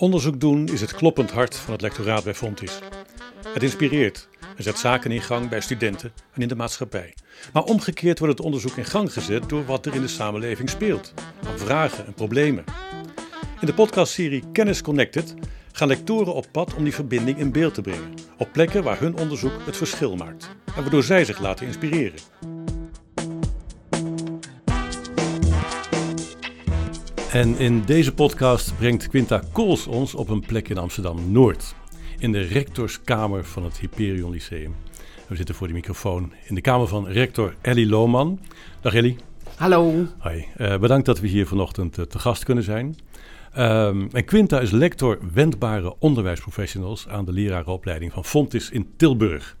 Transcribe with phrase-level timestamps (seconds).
[0.00, 2.78] Onderzoek doen is het kloppend hart van het lectoraat bij Fontis.
[3.48, 7.14] Het inspireert en zet zaken in gang bij studenten en in de maatschappij.
[7.52, 11.14] Maar omgekeerd wordt het onderzoek in gang gezet door wat er in de samenleving speelt,
[11.46, 12.64] aan vragen en problemen.
[13.60, 15.34] In de podcastserie Kennis Connected
[15.72, 19.16] gaan lectoren op pad om die verbinding in beeld te brengen, op plekken waar hun
[19.16, 22.20] onderzoek het verschil maakt en waardoor zij zich laten inspireren.
[27.32, 31.74] En in deze podcast brengt Quinta Kools ons op een plek in Amsterdam Noord.
[32.18, 34.74] In de rectorskamer van het Hyperion Lyceum.
[35.28, 38.40] We zitten voor de microfoon in de kamer van rector Ellie Lohman.
[38.80, 39.16] Dag Ellie.
[39.56, 40.06] Hallo.
[40.18, 42.96] Hoi, uh, bedankt dat we hier vanochtend uh, te gast kunnen zijn.
[43.58, 49.56] Um, en Quinta is lector wendbare onderwijsprofessionals aan de lerarenopleiding van Fontis in Tilburg.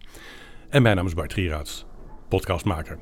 [0.68, 1.84] En mijn naam is Bart Gieraerts,
[2.28, 2.98] podcastmaker.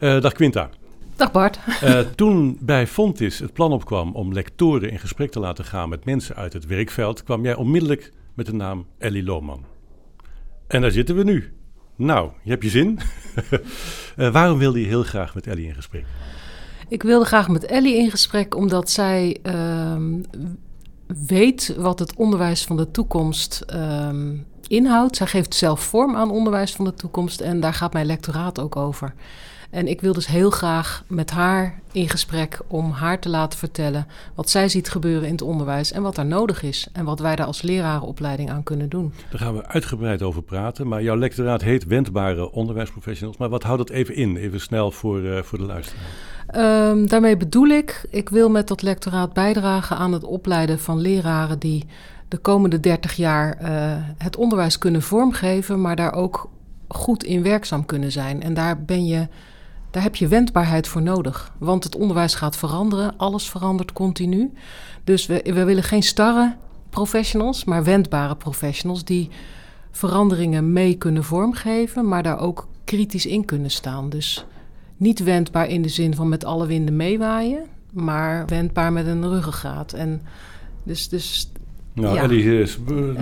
[0.00, 0.70] Uh, dag Quinta.
[1.16, 1.58] Dag Bart.
[1.82, 6.04] Uh, toen bij Fontis het plan opkwam om lectoren in gesprek te laten gaan met
[6.04, 9.64] mensen uit het werkveld, kwam jij onmiddellijk met de naam Ellie Lohman.
[10.66, 11.52] En daar zitten we nu.
[11.96, 12.98] Nou, je hebt je zin.
[14.16, 16.04] uh, waarom wilde je heel graag met Ellie in gesprek?
[16.88, 19.96] Ik wilde graag met Ellie in gesprek omdat zij uh,
[21.26, 24.08] weet wat het onderwijs van de toekomst uh,
[24.66, 25.16] inhoudt.
[25.16, 28.76] Zij geeft zelf vorm aan onderwijs van de toekomst en daar gaat mijn lectoraat ook
[28.76, 29.14] over.
[29.74, 34.06] En ik wil dus heel graag met haar in gesprek om haar te laten vertellen
[34.34, 37.36] wat zij ziet gebeuren in het onderwijs en wat daar nodig is en wat wij
[37.36, 39.12] daar als lerarenopleiding aan kunnen doen.
[39.30, 40.88] Daar gaan we uitgebreid over praten.
[40.88, 43.36] Maar jouw lectoraat heet Wendbare Onderwijsprofessionals.
[43.36, 44.36] Maar wat houdt dat even in?
[44.36, 46.04] Even snel voor, uh, voor de luisteraar.
[46.90, 51.58] Um, daarmee bedoel ik, ik wil met dat lectoraat bijdragen aan het opleiden van leraren
[51.58, 51.86] die
[52.28, 53.68] de komende 30 jaar uh,
[54.18, 56.50] het onderwijs kunnen vormgeven, maar daar ook
[56.88, 58.42] goed in werkzaam kunnen zijn.
[58.42, 59.28] En daar ben je
[59.94, 61.52] daar heb je wendbaarheid voor nodig.
[61.58, 64.52] Want het onderwijs gaat veranderen, alles verandert continu.
[65.04, 66.56] Dus we, we willen geen starre
[66.90, 69.30] professionals, maar wendbare professionals die
[69.90, 74.10] veranderingen mee kunnen vormgeven, maar daar ook kritisch in kunnen staan.
[74.10, 74.44] Dus
[74.96, 79.92] niet wendbaar in de zin van met alle winden meewaaien, maar wendbaar met een ruggengraat.
[79.92, 80.22] En
[80.82, 81.50] dus, dus
[81.94, 82.22] nou, ja.
[82.22, 82.78] Ellie, is,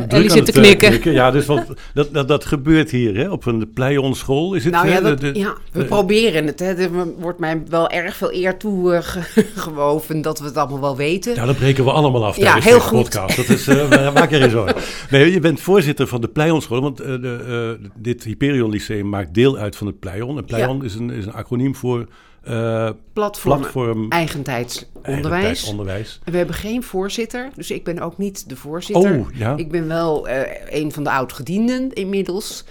[0.09, 0.89] Ellie zit te knikken.
[0.89, 1.13] knikken.
[1.13, 4.55] Ja, dus wat, dat, dat, dat gebeurt hier hè, op een Pleion school.
[4.55, 6.61] Is het, nou ja, dat, de, de, ja we de, proberen het.
[6.61, 6.75] Hè.
[6.75, 11.35] Er wordt mij wel erg veel eer toegewoven dat we het allemaal wel weten.
[11.35, 13.03] Ja, dat breken we allemaal af tijdens ja, heel goed.
[13.03, 13.37] podcast.
[13.37, 14.75] Dat is, uh, maak er eens hoor.
[15.11, 19.35] Nee, je bent voorzitter van de Pleion school, want de, uh, dit Hyperion Lyceum maakt
[19.35, 20.37] deel uit van het Pleion.
[20.37, 20.85] En Pleion ja.
[20.85, 22.07] is, een, is een acroniem voor
[22.49, 25.65] uh, platform, platform eigentijdsonderwijs.
[25.65, 26.21] onderwijs.
[26.25, 29.19] We hebben geen voorzitter, dus ik ben ook niet de voorzitter.
[29.19, 29.57] Oh, ja.
[29.57, 32.65] Ik ben wel uh, een van de oud-gedienden inmiddels.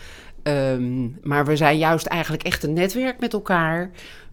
[0.43, 3.91] Um, maar we zijn juist eigenlijk echt een netwerk met elkaar.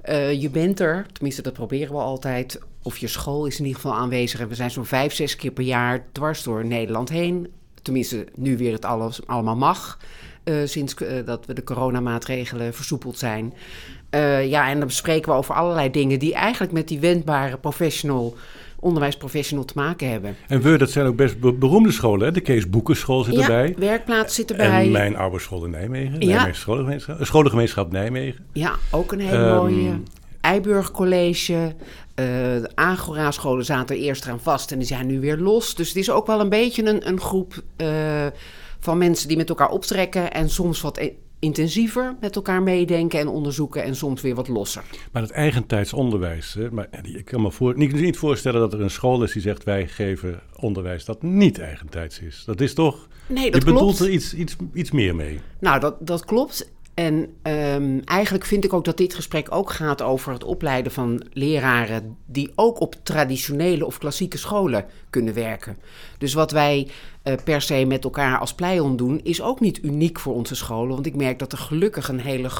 [0.08, 2.60] Uh, je bent er, tenminste dat proberen we altijd.
[2.82, 4.40] Of je school is in ieder geval aanwezig.
[4.40, 7.52] En we zijn zo'n vijf, zes keer per jaar dwars door Nederland heen.
[7.82, 9.98] Tenminste, nu weer het alles, allemaal mag.
[10.44, 13.54] Uh, sinds uh, dat we de coronamaatregelen versoepeld zijn.
[14.10, 18.36] Uh, ja, en dan bespreken we over allerlei dingen die eigenlijk met die wendbare professional,
[18.80, 20.36] onderwijsprofessional te maken hebben.
[20.46, 22.32] En we, dat zijn ook best beroemde scholen, hè?
[22.32, 23.74] De Kees Boekenschool zit ja, erbij.
[23.78, 24.84] werkplaats zit erbij.
[24.84, 26.26] En mijn oude school in Nijmegen, ja.
[26.26, 28.44] Nijmegen scholengemeenschap, scholengemeenschap Nijmegen.
[28.52, 30.00] Ja, ook een hele um, mooie.
[30.40, 31.72] Eiburg College, uh,
[32.14, 35.74] de Agora-scholen zaten er eerst aan vast en die zijn nu weer los.
[35.74, 38.26] Dus het is ook wel een beetje een, een groep uh,
[38.78, 41.00] van mensen die met elkaar optrekken en soms wat
[41.38, 44.84] intensiever met elkaar meedenken en onderzoeken en soms weer wat losser.
[45.12, 48.80] Maar het eigentijds onderwijs, hè, maar ik kan me voor, niet, niet voorstellen dat er
[48.80, 52.42] een school is die zegt wij geven onderwijs dat niet eigentijds is.
[52.46, 53.78] Dat is toch, nee, dat je klopt.
[53.78, 55.40] bedoelt er iets, iets, iets meer mee.
[55.60, 56.70] Nou, dat, dat klopt.
[56.98, 61.22] En um, eigenlijk vind ik ook dat dit gesprek ook gaat over het opleiden van
[61.32, 65.76] leraren die ook op traditionele of klassieke scholen kunnen werken.
[66.18, 66.88] Dus wat wij
[67.24, 70.94] uh, per se met elkaar als Pleion doen, is ook niet uniek voor onze scholen.
[70.94, 72.50] Want ik merk dat er gelukkig een hele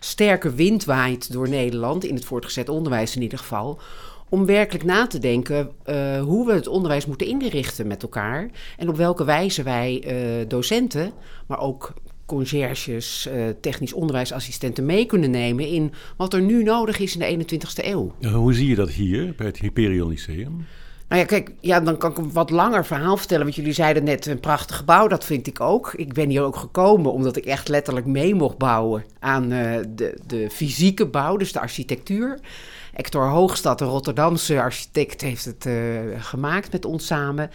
[0.00, 3.80] sterke wind waait door Nederland, in het voortgezet onderwijs in ieder geval
[4.28, 8.50] om werkelijk na te denken uh, hoe we het onderwijs moeten inrichten met elkaar.
[8.76, 11.12] En op welke wijze wij uh, docenten,
[11.46, 11.92] maar ook
[12.26, 17.56] conciërges, uh, technisch onderwijsassistenten mee kunnen nemen in wat er nu nodig is in de
[17.56, 18.14] 21ste eeuw.
[18.32, 20.66] Hoe zie je dat hier bij het Hyperion Lyceum?
[21.08, 23.42] Nou ja, kijk, ja, dan kan ik een wat langer verhaal vertellen.
[23.42, 25.92] Want jullie zeiden net een prachtig gebouw, dat vind ik ook.
[25.96, 30.18] Ik ben hier ook gekomen omdat ik echt letterlijk mee mocht bouwen aan uh, de,
[30.26, 32.38] de fysieke bouw, dus de architectuur.
[32.94, 37.50] Hector Hoogstad, een Rotterdamse architect, heeft het uh, gemaakt met ons samen.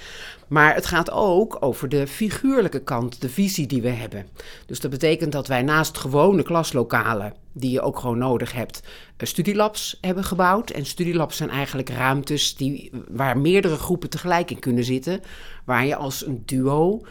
[0.47, 4.27] Maar het gaat ook over de figuurlijke kant, de visie die we hebben.
[4.65, 8.83] Dus dat betekent dat wij naast gewone klaslokalen, die je ook gewoon nodig hebt,
[9.17, 10.69] eh, studielabs hebben gebouwd.
[10.69, 15.21] En studielabs zijn eigenlijk ruimtes die, waar meerdere groepen tegelijk in kunnen zitten.
[15.65, 17.01] Waar je als een duo,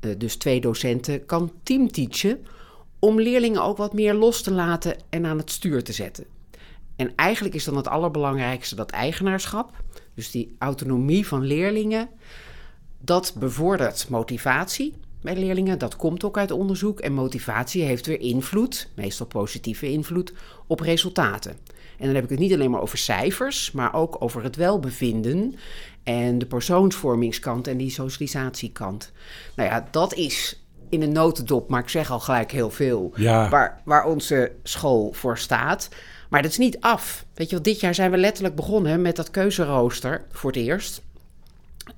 [0.00, 2.46] eh, dus twee docenten, kan teamteachen.
[2.98, 6.35] Om leerlingen ook wat meer los te laten en aan het stuur te zetten.
[6.96, 9.70] En eigenlijk is dan het allerbelangrijkste dat eigenaarschap.
[10.14, 12.08] Dus die autonomie van leerlingen.
[12.98, 15.78] Dat bevordert motivatie bij leerlingen.
[15.78, 17.00] Dat komt ook uit onderzoek.
[17.00, 20.32] En motivatie heeft weer invloed, meestal positieve invloed,
[20.66, 21.50] op resultaten.
[21.98, 25.54] En dan heb ik het niet alleen maar over cijfers, maar ook over het welbevinden
[26.02, 29.12] en de persoonsvormingskant en die socialisatiekant.
[29.56, 33.48] Nou ja, dat is in een notendop, maar ik zeg al gelijk heel veel, Ja.
[33.48, 35.88] waar, waar onze school voor staat.
[36.28, 37.24] Maar dat is niet af.
[37.34, 41.02] Weet je wel, dit jaar zijn we letterlijk begonnen met dat keuzerooster voor het eerst.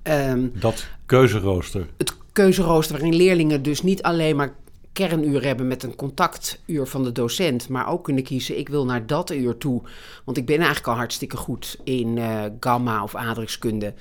[0.03, 1.87] Ehm, Dat keuzerooster.
[1.97, 4.55] het keuzerooster waarin leerlingen dus niet alleen maar
[4.93, 9.07] kernuur hebben met een contactuur van de docent, maar ook kunnen kiezen, ik wil naar
[9.07, 9.83] dat uur toe,
[10.25, 13.95] want ik ben eigenlijk al hartstikke goed in eh, gamma of aardrijkskunde.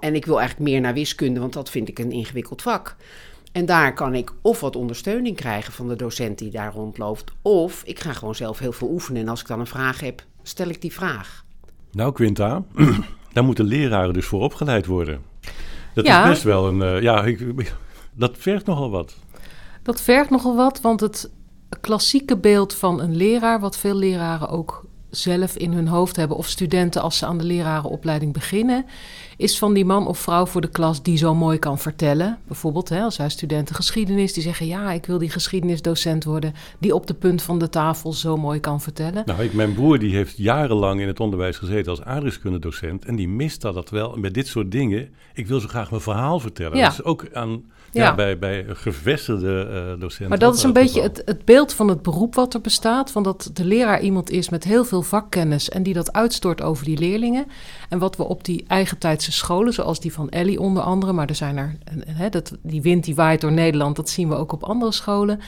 [0.00, 2.96] En ik wil eigenlijk meer naar wiskunde, want dat vind ik een ingewikkeld vak.
[3.54, 7.82] En daar kan ik of wat ondersteuning krijgen van de docent die daar rondloopt, of
[7.84, 9.22] ik ga gewoon zelf heel veel oefenen.
[9.22, 11.44] En als ik dan een vraag heb, stel ik die vraag.
[11.92, 12.62] Nou, Quinta,
[13.32, 15.20] daar moeten leraren dus voor opgeleid worden.
[15.94, 16.22] Dat Ja.
[16.22, 16.82] is best wel een...
[16.82, 17.54] eh, ja, ik,
[18.14, 19.14] dat vergt nogal wat.
[19.82, 21.30] Dat vergt nogal wat, want het
[21.80, 26.46] klassieke beeld van een leraar, wat veel leraren ook zelf in hun hoofd hebben, of
[26.48, 28.86] studenten als ze aan de lerarenopleiding beginnen,
[29.36, 32.38] is van die man of vrouw voor de klas die zo mooi kan vertellen.
[32.46, 36.94] Bijvoorbeeld hè, als wij studenten geschiedenis, die zeggen ja, ik wil die geschiedenisdocent worden, die
[36.94, 39.22] op de punt van de tafel zo mooi kan vertellen.
[39.26, 43.04] Nou, ik, mijn broer die heeft jarenlang in het onderwijs gezeten als aardrijkskundedocent.
[43.04, 44.14] En die mist dat wel.
[44.14, 46.76] En bij dit soort dingen, ik wil zo graag mijn verhaal vertellen.
[46.76, 46.84] Ja.
[46.84, 48.04] Dat is ook aan, ja.
[48.04, 48.14] Ja.
[48.14, 50.28] bij, bij gevestigde eh, docenten.
[50.28, 53.10] Maar dat is een wel beetje het, het beeld van het beroep wat er bestaat.
[53.10, 56.84] Van dat de leraar iemand is met heel veel vakkennis en die dat uitstort over
[56.84, 57.46] die leerlingen.
[57.88, 58.64] En wat we op die
[59.32, 62.82] scholen, zoals die van Ellie onder andere, maar er zijn er, en- en, dat, die
[62.82, 65.40] wind die waait door Nederland, dat zien we ook op andere scholen.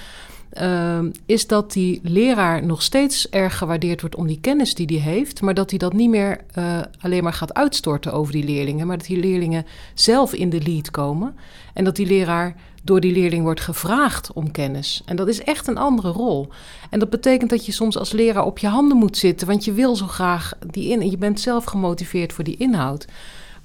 [0.52, 5.12] ehm, is dat die leraar nog steeds erg gewaardeerd wordt om die kennis die hij
[5.12, 8.86] heeft, maar dat hij dat niet meer eh, alleen maar gaat uitstorten over die leerlingen,
[8.86, 11.34] maar dat die leerlingen zelf in de lead komen
[11.74, 15.02] en dat die leraar door die leerling wordt gevraagd om kennis.
[15.04, 16.48] En dat is echt een andere rol.
[16.90, 19.72] En dat betekent dat je soms als leraar op je handen moet zitten, want je
[19.72, 21.10] wil zo graag die in.
[21.10, 23.06] Je bent zelf gemotiveerd voor die inhoud.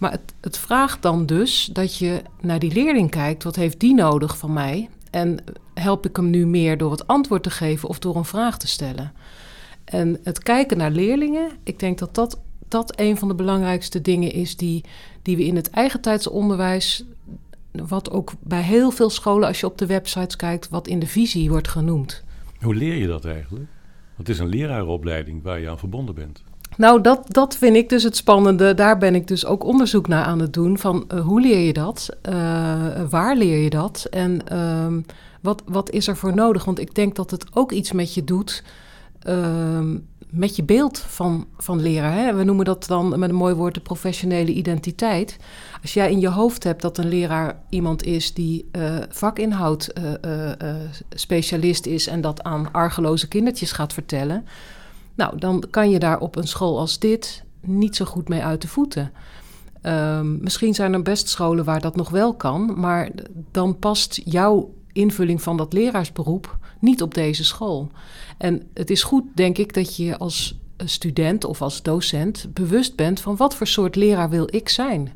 [0.01, 3.43] Maar het, het vraagt dan dus dat je naar die leerling kijkt.
[3.43, 4.89] Wat heeft die nodig van mij?
[5.11, 5.37] En
[5.73, 8.67] help ik hem nu meer door het antwoord te geven of door een vraag te
[8.67, 9.13] stellen?
[9.83, 14.31] En het kijken naar leerlingen, ik denk dat dat, dat een van de belangrijkste dingen
[14.31, 14.83] is die,
[15.21, 17.03] die we in het eigentijdsonderwijs
[17.71, 21.07] wat ook bij heel veel scholen, als je op de websites kijkt, wat in de
[21.07, 22.23] visie wordt genoemd.
[22.61, 23.65] Hoe leer je dat eigenlijk?
[24.15, 26.43] Want het is een lerarenopleiding waar je aan verbonden bent.
[26.77, 28.73] Nou, dat, dat vind ik dus het spannende.
[28.73, 30.77] Daar ben ik dus ook onderzoek naar aan het doen.
[30.77, 32.09] Van eh, hoe leer je dat?
[32.21, 32.33] Eh,
[33.09, 34.07] waar leer je dat?
[34.09, 35.01] En ehm,
[35.41, 36.65] wat, wat is er voor nodig?
[36.65, 38.63] Want ik denk dat het ook iets met je doet.
[39.21, 39.97] ehm,
[40.29, 42.13] met je beeld van, van leraar.
[42.13, 42.33] Hè?
[42.33, 45.37] We noemen dat dan met een mooi woord de professionele identiteit.
[45.81, 49.93] Als jij in je hoofd hebt dat een leraar iemand is die eh, vakinhoud
[51.09, 54.45] specialist is en dat aan argeloze kindertjes gaat vertellen.
[55.15, 58.61] Nou, dan kan je daar op een school als dit niet zo goed mee uit
[58.61, 59.11] de voeten.
[59.81, 63.09] Ehm, misschien zijn er best scholen waar dat nog wel kan, maar
[63.51, 67.91] dan past jouw invulling van dat leraarsberoep niet op deze school.
[68.37, 73.19] En het is goed, denk ik, dat je als student of als docent bewust bent
[73.19, 75.11] van wat voor soort leraar wil ik zijn.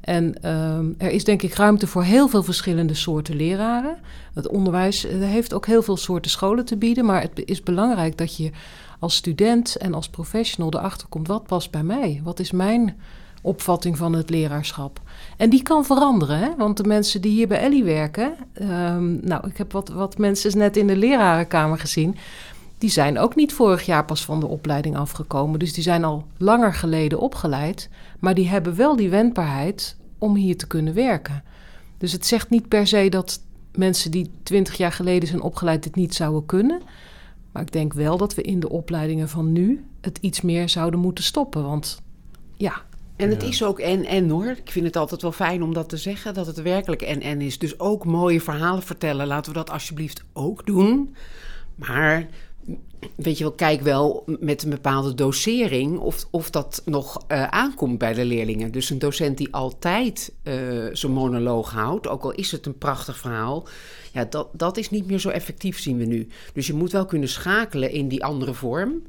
[0.00, 3.98] En ehm, er is denk ik ruimte voor heel veel verschillende soorten leraren.
[4.34, 8.18] Het onderwijs eh, heeft ook heel veel soorten scholen te bieden, maar het is belangrijk
[8.18, 8.50] dat je
[9.00, 12.20] als student en als professional erachter komt wat past bij mij.
[12.24, 12.96] Wat is mijn
[13.42, 15.00] opvatting van het leraarschap?
[15.36, 16.56] En die kan veranderen, hè?
[16.56, 20.58] want de mensen die hier bij Ellie werken, ehm, nou, ik heb wat, wat mensen
[20.58, 22.16] net in de lerarenkamer gezien.
[22.78, 25.58] Die zijn ook niet vorig jaar pas van de opleiding afgekomen.
[25.58, 27.88] Dus die zijn al langer geleden opgeleid.
[28.18, 31.42] Maar die hebben wel die wendbaarheid om hier te kunnen werken.
[31.98, 33.40] Dus het zegt niet per se dat
[33.74, 36.80] mensen die twintig jaar geleden zijn opgeleid dit niet zouden kunnen.
[37.52, 41.00] Maar ik denk wel dat we in de opleidingen van nu het iets meer zouden
[41.00, 41.62] moeten stoppen.
[41.62, 42.02] Want
[42.56, 42.82] ja,
[43.16, 43.48] En het Ja.
[43.48, 44.46] is ook en-en hoor.
[44.46, 47.58] Ik vind het altijd wel fijn om dat te zeggen, dat het werkelijk en-en is.
[47.58, 49.26] Dus ook mooie verhalen vertellen.
[49.26, 51.14] Laten we dat alsjeblieft ook doen.
[51.74, 52.28] Maar
[53.16, 57.98] weet je wel, kijk wel met een bepaalde dosering of, of dat nog uh, aankomt
[57.98, 58.72] bij de leerlingen.
[58.72, 63.18] Dus een docent die altijd uh, zijn monoloog houdt, ook al is het een prachtig
[63.18, 63.68] verhaal,
[64.12, 66.28] ja, dat, dat is niet meer zo effectief, zien we nu.
[66.52, 69.02] Dus je moet wel kunnen schakelen in die andere vorm.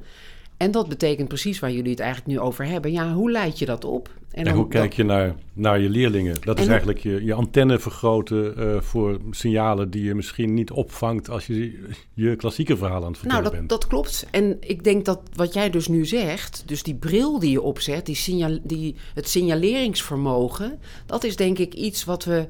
[0.62, 2.92] En dat betekent precies waar jullie het eigenlijk nu over hebben.
[2.92, 4.10] Ja, hoe leid je dat op?
[4.32, 6.36] En, hoe kijk je naar, naar je leerlingen?
[6.42, 11.30] Dat is eigenlijk je, je antenne vergroten uh, voor signalen die je misschien niet opvangt
[11.30, 13.70] als je je klassieke verhaal aan het vertellen nou, dat, bent.
[13.70, 14.28] dat klopt.
[14.32, 18.06] En ik denk dat wat jij dus nu zegt, dus die bril die je opzet,
[18.06, 22.48] die die, het signaleringsvermogen, dat is denk ik iets wat we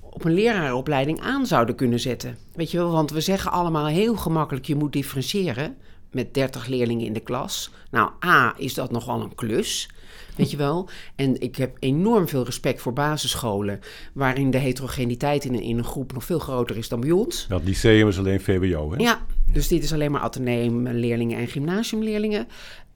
[0.00, 2.36] op een lerarenopleiding aan zouden kunnen zetten.
[2.54, 5.76] Weet je wel, want we zeggen allemaal heel gemakkelijk: je moet differentiëren
[6.16, 7.70] met 30 leerlingen in de klas.
[7.90, 9.88] Nou, A, is dat nogal een klus.
[10.36, 10.88] Weet je wel?
[11.14, 13.80] En ik heb enorm veel respect voor basisscholen.
[14.12, 17.46] waarin de heterogeniteit in een, in een groep nog veel groter is dan bij ons.
[17.48, 18.96] Ja, het lyceum is alleen VWO, hè?
[18.96, 22.46] Ja, dus dit is alleen maar ateneumleerlingen en gymnasiumleerlingen.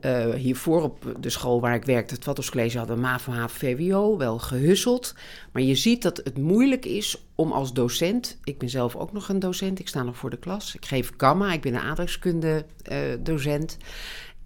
[0.00, 3.58] Uh, hiervoor op de school waar ik werkte, het Vatters College, hadden we MAVO, HAVO,
[3.58, 5.14] VWO, wel gehusseld.
[5.52, 9.28] Maar je ziet dat het moeilijk is om als docent, ik ben zelf ook nog
[9.28, 10.74] een docent, ik sta nog voor de klas.
[10.74, 13.76] Ik geef gamma, ik ben een aardrijkskunde uh, docent.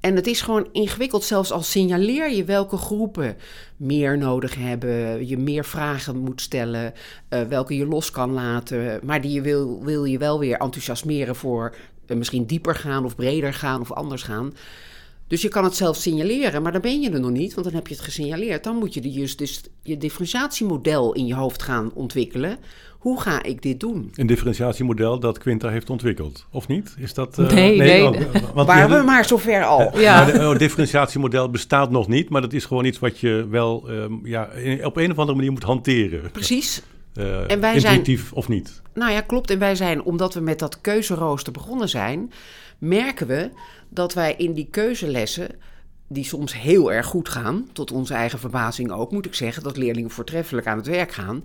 [0.04, 3.36] En het is gewoon ingewikkeld, zelfs al signaleer je welke groepen
[3.76, 6.92] meer nodig hebben, je meer vragen moet stellen,
[7.30, 11.36] uh, welke je los kan laten, maar die je wil, wil je wel weer enthousiasmeren
[11.36, 11.74] voor
[12.06, 14.52] uh, misschien dieper gaan of breder gaan of anders gaan.
[15.26, 17.76] Dus je kan het zelf signaleren, maar dan ben je er nog niet, want dan
[17.76, 18.64] heb je het gesignaleerd.
[18.64, 22.58] Dan moet je dus, dus je differentiatiemodel in je hoofd gaan ontwikkelen.
[22.98, 24.12] Hoe ga ik dit doen?
[24.14, 26.94] Een differentiatiemodel dat Quinta heeft ontwikkeld, of niet?
[26.98, 28.08] Is dat, uh, nee, nee.
[28.10, 28.26] nee.
[28.26, 29.94] Oh, want Waren we maar zover al.
[29.94, 30.24] Uh, ja.
[30.24, 34.20] Het oh, differentiatiemodel bestaat nog niet, maar dat is gewoon iets wat je wel um,
[34.24, 34.48] ja,
[34.82, 36.30] op een of andere manier moet hanteren.
[36.30, 36.82] Precies.
[37.14, 38.82] Uh, en wij intuïtief zijn, of niet?
[38.94, 39.50] Nou ja, klopt.
[39.50, 42.32] En wij zijn, omdat we met dat keuzerooster begonnen zijn,
[42.78, 43.50] merken we
[43.94, 45.48] dat wij in die keuzelessen
[46.08, 49.76] die soms heel erg goed gaan, tot onze eigen verbazing ook, moet ik zeggen, dat
[49.76, 51.44] leerlingen voortreffelijk aan het werk gaan.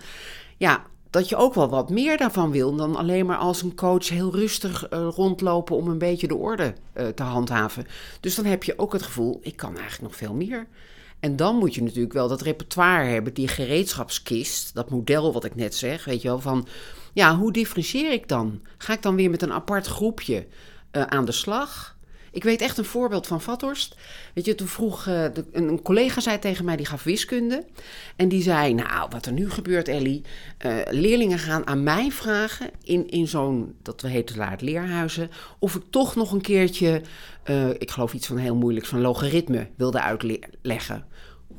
[0.58, 4.10] Ja, dat je ook wel wat meer daarvan wil dan alleen maar als een coach
[4.10, 7.88] heel rustig uh, rondlopen om een beetje de orde uh, te handhaven.
[8.20, 10.68] Dus dan heb je ook het gevoel, ik kan eigenlijk nog veel meer.
[11.20, 15.56] En dan moet je natuurlijk wel dat repertoire hebben, die gereedschapskist, dat model wat ik
[15.56, 16.68] net zeg, weet je wel, van
[17.14, 18.62] ja, hoe differentieer ik dan?
[18.78, 20.48] Ga ik dan weer met een apart groepje
[20.92, 21.98] uh, aan de slag?
[22.32, 23.96] Ik weet echt een voorbeeld van Vathorst.
[24.34, 27.66] Weet je, toen vroeg uh, de, een, collega zei tegen mij, die gaf wiskunde.
[28.16, 30.22] En die zei, nou, wat er nu gebeurt, Ellie.
[30.66, 35.30] Uh, leerlingen gaan aan mij vragen in, in zo'n, dat heet laat leerhuizen...
[35.60, 37.02] of ik toch nog een keertje,
[37.46, 38.90] uh, ik geloof iets van heel moeilijks...
[38.90, 41.06] van logaritme wilde uitleggen.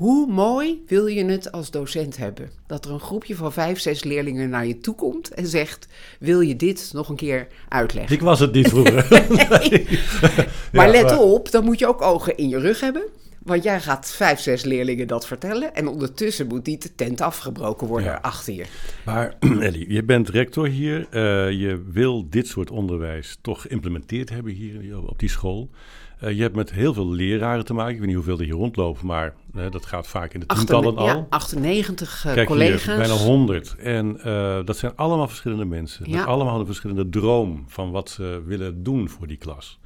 [0.01, 2.51] Hoe mooi wil je het als docent hebben?
[2.67, 5.89] Dat er een groepje van vijf, zes leerlingen naar je toe komt en zegt:
[6.19, 8.15] Wil je dit nog een keer uitleggen?
[8.15, 9.07] Ik was het niet vroeger.
[9.71, 9.87] nee.
[10.73, 11.19] Maar let maar...
[11.19, 13.03] op, dan moet je ook ogen in je rug hebben.
[13.43, 15.75] Want jij gaat vijf, zes leerlingen dat vertellen.
[15.75, 18.19] En ondertussen moet die tent afgebroken worden ja.
[18.23, 18.65] achter je.
[19.05, 20.99] Maar Ellie, je bent rector hier.
[20.99, 25.71] Uh, je wil dit soort onderwijs toch geïmplementeerd hebben hier op die school.
[26.23, 27.93] Uh, je hebt met heel veel leraren te maken.
[27.93, 30.97] Ik weet niet hoeveel er hier rondlopen, maar uh, dat gaat vaak in de tientallen
[30.97, 31.07] al.
[31.07, 32.85] Ja, 98 uh, Kijk collega's.
[32.85, 33.75] Hier, bijna 100.
[33.77, 34.21] En
[34.65, 36.11] dat zijn allemaal verschillende mensen.
[36.11, 36.17] Ja.
[36.17, 39.81] Met allemaal een verschillende droom van wat ze willen doen voor die klas.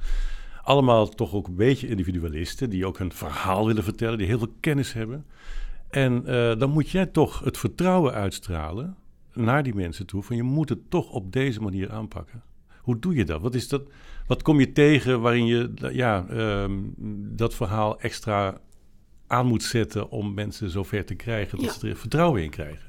[0.63, 4.53] Allemaal toch ook een beetje individualisten die ook een verhaal willen vertellen, die heel veel
[4.59, 5.25] kennis hebben.
[5.89, 6.23] En
[6.59, 8.95] dan moet jij toch het vertrouwen uitstralen
[9.33, 12.43] naar die mensen toe van je moet het toch op deze manier aanpakken.
[12.85, 13.41] Hoe doe je dat?
[13.41, 13.81] Wat, is dat?
[14.27, 16.93] wat kom je tegen waarin je ja, um,
[17.35, 18.61] dat verhaal extra
[19.27, 21.79] aan moet zetten om mensen zover te krijgen dat ja.
[21.79, 22.85] ze er vertrouwen in krijgen?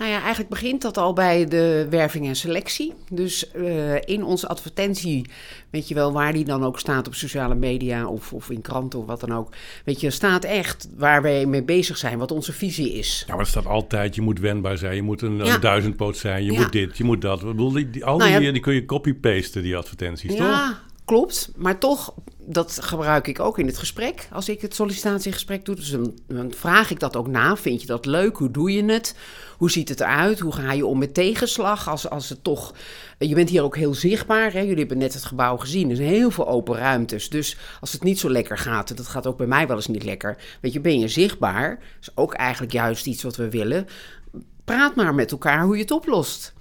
[0.00, 2.92] Nou ja, eigenlijk begint dat al bij de werving en selectie.
[3.10, 5.26] Dus uh, in onze advertentie,
[5.70, 8.98] weet je wel, waar die dan ook staat op sociale media of, of in kranten
[8.98, 9.52] of wat dan ook.
[9.84, 13.24] Weet je, staat echt waar wij mee bezig zijn, wat onze visie is.
[13.26, 15.54] Ja, maar er staat altijd, je moet wendbaar zijn, je moet een, ja.
[15.54, 16.60] een duizendpoot zijn, je ja.
[16.60, 17.40] moet dit, je moet dat.
[17.40, 20.38] Ik bedoel, die, die, al die, nou ja, die kun je copy-pasten, die advertenties, toch?
[20.38, 21.52] Ja, klopt.
[21.56, 22.14] Maar toch,
[22.52, 24.28] dat gebruik ik ook in het gesprek.
[24.32, 27.56] Als ik het sollicitatiegesprek doe, dus dan, vraag ik dat ook na.
[27.56, 28.36] Vind je dat leuk?
[28.36, 29.14] Hoe doe je het?
[29.56, 30.38] Hoe ziet het eruit?
[30.38, 31.88] Hoe ga je om met tegenslag?
[31.88, 32.74] Als, als het toch.
[33.18, 34.52] Je bent hier ook heel zichtbaar.
[34.52, 34.60] Hè?
[34.60, 35.90] Jullie hebben net het gebouw gezien.
[35.90, 37.28] Er zijn heel veel open ruimtes.
[37.28, 40.04] Dus als het niet zo lekker gaat, dat gaat ook bij mij wel eens niet
[40.04, 40.36] lekker.
[40.60, 41.68] Weet je, ben je zichtbaar?
[41.70, 43.86] Dat is ook eigenlijk juist iets wat we willen.
[44.64, 46.52] Praat maar met elkaar hoe je het oplost.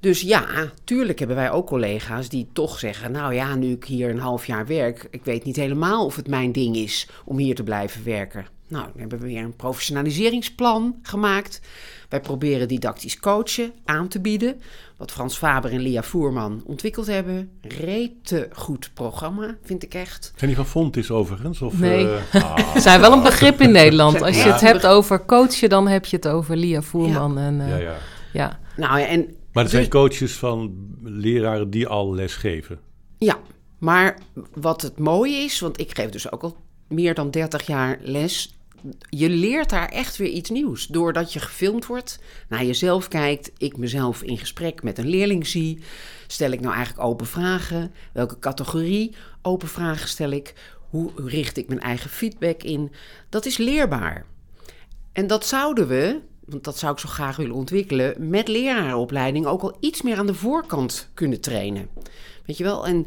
[0.00, 0.44] Dus ja,
[0.84, 4.46] tuurlijk hebben wij ook collega's die toch zeggen: Nou ja, nu ik hier een half
[4.46, 8.04] jaar werk, ik weet niet helemaal of het mijn ding is om hier te blijven
[8.04, 8.46] werken.
[8.68, 11.60] Nou, dan hebben we weer een professionaliseringsplan gemaakt.
[12.08, 14.60] Wij proberen didactisch coachen aan te bieden.
[14.96, 17.50] Wat Frans Faber en Lia Voerman ontwikkeld hebben.
[17.62, 20.32] Rete goed programma, vind ik echt.
[20.36, 21.62] Zijn die van Fontis overigens?
[21.62, 22.08] Of, Nee.
[22.32, 24.22] eh, ah, Ze zijn wel een begrip in Nederland.
[24.22, 27.38] Als je het hebt over coachen, dan heb je het over Lia Voerman.
[27.38, 27.94] En, eh, ja, ja.
[28.32, 28.58] ja.
[28.76, 32.80] Nou ja, en Maar er zijn Dus- coaches van leraren die al les geven.
[33.18, 33.38] Ja,
[33.78, 34.18] maar
[34.54, 36.56] wat het mooie is, want ik geef dus ook al
[36.88, 38.54] meer dan 30 jaar les.
[39.08, 40.86] Je leert daar echt weer iets nieuws.
[40.86, 45.78] Doordat je gefilmd wordt, naar jezelf kijkt, ik mezelf in gesprek met een leerling zie.
[46.26, 47.92] Stel ik nou eigenlijk open vragen?
[48.12, 50.54] Welke categorie open vragen stel ik?
[50.90, 52.92] Hoe richt ik mijn eigen feedback in?
[53.28, 54.26] Dat is leerbaar.
[55.12, 59.62] En dat zouden we, want dat zou ik zo graag willen ontwikkelen, met lerarenopleiding ook
[59.62, 61.88] al iets meer aan de voorkant kunnen trainen.
[62.46, 62.86] Weet je wel?
[62.86, 63.06] En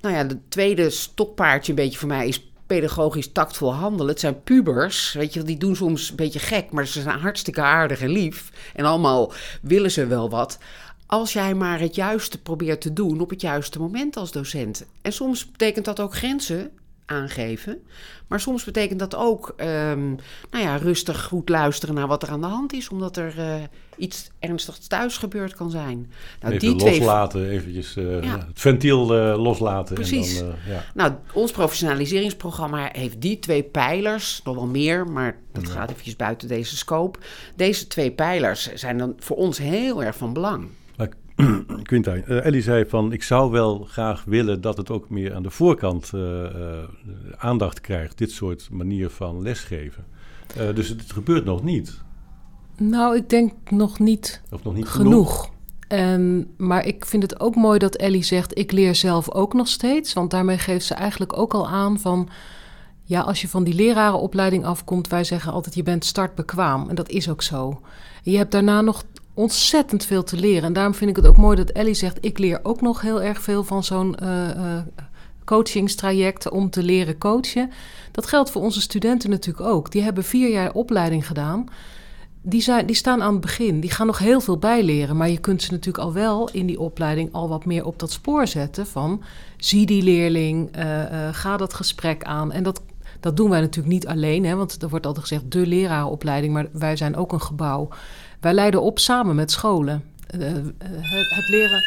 [0.00, 4.08] nou ja, de tweede stokpaardje een beetje voor mij is pedagogisch tactvol handelen.
[4.08, 7.62] Het zijn pubers, weet je die doen soms een beetje gek, maar ze zijn hartstikke
[7.62, 8.50] aardig en lief.
[8.74, 10.58] En allemaal willen ze wel wat.
[11.06, 14.86] Als jij maar het juiste probeert te doen op het juiste moment als docent.
[15.02, 16.70] En soms betekent dat ook grenzen
[17.06, 17.82] aangeven.
[18.26, 20.08] Maar soms betekent dat ook ehm,
[20.50, 22.88] nou ja, rustig goed luisteren naar wat er aan de hand is.
[22.88, 23.54] Omdat er eh,
[23.96, 26.12] iets ernstigs thuis gebeurd kan zijn.
[26.40, 28.38] Nou, Even die twee loslaten, eventjes eh, Ja.
[28.38, 29.94] het ventiel eh, loslaten.
[29.94, 30.40] Precies.
[30.40, 30.84] En dan, ja.
[30.94, 36.48] Nou, ons professionaliseringsprogramma heeft die twee pijlers, nog wel meer, maar dat gaat eventjes buiten
[36.48, 37.18] deze scope.
[37.56, 40.68] Deze twee pijlers zijn dan voor ons heel erg van belang.
[41.82, 45.42] Quintijn, eh, Ellie zei van ik zou wel graag willen dat het ook meer aan
[45.42, 46.84] de voorkant eh, eh,
[47.36, 50.04] aandacht krijgt, dit soort manier van lesgeven.
[50.74, 52.02] Dus het, gebeurt nog niet.
[52.76, 55.12] Nou, ik denk nog niet Of nog niet genoeg.
[55.12, 55.54] genoeg.
[55.88, 59.68] En, maar ik vind het ook mooi dat Ellie zegt: ik leer zelf ook nog
[59.68, 60.12] steeds.
[60.12, 62.28] Want daarmee geeft ze eigenlijk ook al aan van.
[63.02, 66.88] Ja, als je van die lerarenopleiding afkomt, wij zeggen altijd: je bent startbekwaam.
[66.88, 67.80] En dat is ook zo.
[68.24, 69.04] En je hebt daarna nog
[69.36, 70.62] ontzettend veel te leren.
[70.62, 73.22] En daarom vind ik het ook mooi dat Ellie zegt: ik leer ook nog heel
[73.22, 74.78] erg veel van zo'n eh,
[75.44, 77.70] coachingstraject om te leren coachen.
[78.12, 79.90] Dat geldt voor onze studenten natuurlijk ook.
[79.90, 81.68] Die hebben vier jaar opleiding gedaan
[82.48, 83.80] die, zijn, die staan aan het begin.
[83.80, 85.16] Die gaan nog heel veel bijleren.
[85.16, 88.12] Maar je kunt ze natuurlijk al wel in die opleiding al wat meer op dat
[88.12, 88.86] spoor zetten.
[88.86, 89.22] Van
[89.56, 92.52] zie die leerling, eh, ga dat gesprek aan.
[92.52, 92.82] En dat,
[93.20, 94.44] dat doen wij natuurlijk niet alleen.
[94.44, 96.52] Hè, want er wordt altijd gezegd de lerarenopleiding.
[96.52, 97.88] Maar wij zijn ook een gebouw.
[98.46, 100.04] Wij leiden op samen met scholen.
[100.26, 100.54] Eh, eh,
[101.00, 101.82] het, het leren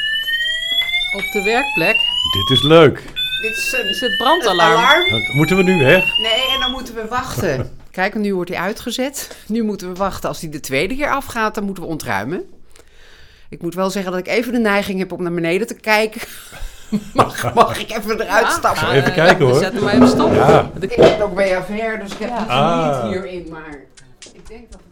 [1.15, 1.95] op de werkplek.
[2.34, 3.04] Dit is leuk.
[3.41, 5.10] Dit is een Is het brandalarm?
[5.10, 6.17] Dat moeten we nu weg?
[6.17, 7.72] Nee, en dan moeten we wachten.
[7.91, 9.38] Kijk, nu wordt hij uitgezet.
[9.48, 10.30] Nu moeten we wachten.
[10.30, 12.43] Als hij de tweede keer afgaat, dan moeten we ontruimen.
[13.50, 16.22] Ik moet wel zeggen dat ik even de neiging heb om naar beneden te kijken.
[17.13, 18.89] Mag, mag ik even eruit stappen?
[18.91, 19.56] Even kijken, hoor.
[19.60, 20.34] Zet hem maar even stop.
[20.34, 20.72] Ja.
[20.80, 22.39] Ik heb ook BHVR, dus ik heb Ja.
[22.39, 23.04] het Ah.
[23.04, 23.80] niet hierin, maar
[24.34, 24.88] ik denk dat het.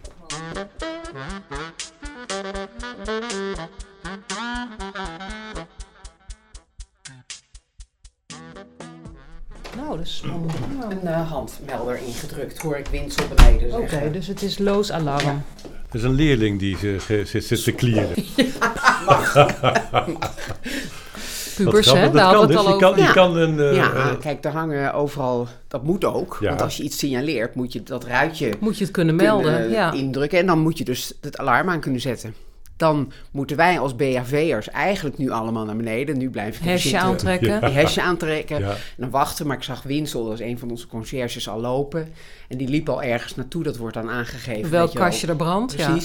[9.75, 10.23] Nou, dus...
[10.89, 12.77] Een eh, handmelder ingedrukt, hoor.
[12.77, 15.43] Ik Winsel beneden Oké, dus het is loos alarm.
[15.89, 16.77] Er is een leerling die
[17.23, 18.15] zit te klieren.
[21.63, 22.01] Pubers, Dat hè?
[22.01, 22.83] Daar dat hadden kan we het dus.
[22.83, 23.11] al kan, Ja.
[23.11, 23.59] kan een...
[23.59, 25.47] eh, ja, eh, kijk, er hangen overal...
[25.67, 26.49] Dat moet ook, Ja.
[26.49, 29.69] want als je iets signaleert, moet je dat ruitje Moet je het kunnen melden, kunnen
[29.69, 29.91] ja.
[29.91, 30.39] indrukken.
[30.39, 32.33] En dan moet je dus het alarm aan kunnen zetten.
[32.77, 36.17] Dan moeten wij als BHV'ers eigenlijk nu allemaal naar beneden.
[36.17, 37.07] Nu blijf ik Hesje zitten.
[37.07, 37.59] aantrekken.
[37.61, 38.59] Die hesje aantrekken.
[38.59, 38.69] Ja.
[38.69, 39.47] En dan wachten.
[39.47, 42.07] Maar ik zag Winsel, dat is een van onze conciërges, al lopen.
[42.47, 43.63] En die liep al ergens naartoe.
[43.63, 44.71] Dat wordt dan aangegeven.
[44.71, 45.97] Welk kastje er brandt, ja.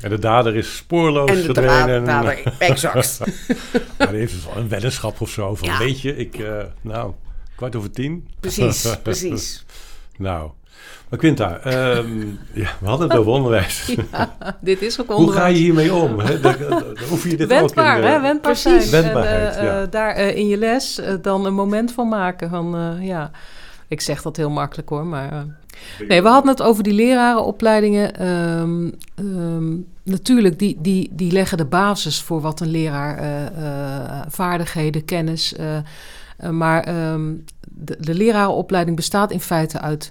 [0.00, 2.04] En de dader is spoorloos En de verdwenen.
[2.04, 3.20] dader, exact.
[3.98, 5.54] Maar die heeft dus wel een weddenschap of zo.
[5.54, 5.78] Van, Ja.
[5.78, 6.38] weet je, ik...
[6.38, 7.12] eh, nou,
[7.56, 8.28] kwart over tien.
[8.40, 9.64] precies, precies.
[10.18, 10.50] Nou,
[11.08, 12.20] maar Quinta, ehm,
[12.52, 13.94] ja, we hadden het over onderwijs.
[14.60, 16.18] Dit is ook Hoe ga je hiermee om?
[16.18, 16.40] Hè?
[16.40, 18.20] Dan- dan- dan Hoef je dit Wendbaar, ook in, hè?
[18.20, 18.88] Wendbaar precies.
[18.90, 19.02] zijn.
[19.02, 19.82] Wendbaarheid, en, eh, ja.
[19.82, 22.50] eh, daar eh, in je les dan een moment van maken.
[22.50, 23.30] Van, eh, ja.
[23.88, 25.46] Ik zeg dat heel makkelijk hoor, maar...
[26.08, 28.14] Nee, we hadden het over die lerarenopleidingen.
[28.16, 33.18] Ehm, ehm, natuurlijk, die, die, die leggen de basis voor wat een leraar...
[33.18, 35.54] eh, vaardigheden, kennis...
[35.54, 35.78] eh,
[36.50, 37.34] maar ehm,
[37.68, 40.10] de, de lerarenopleiding bestaat in feite uit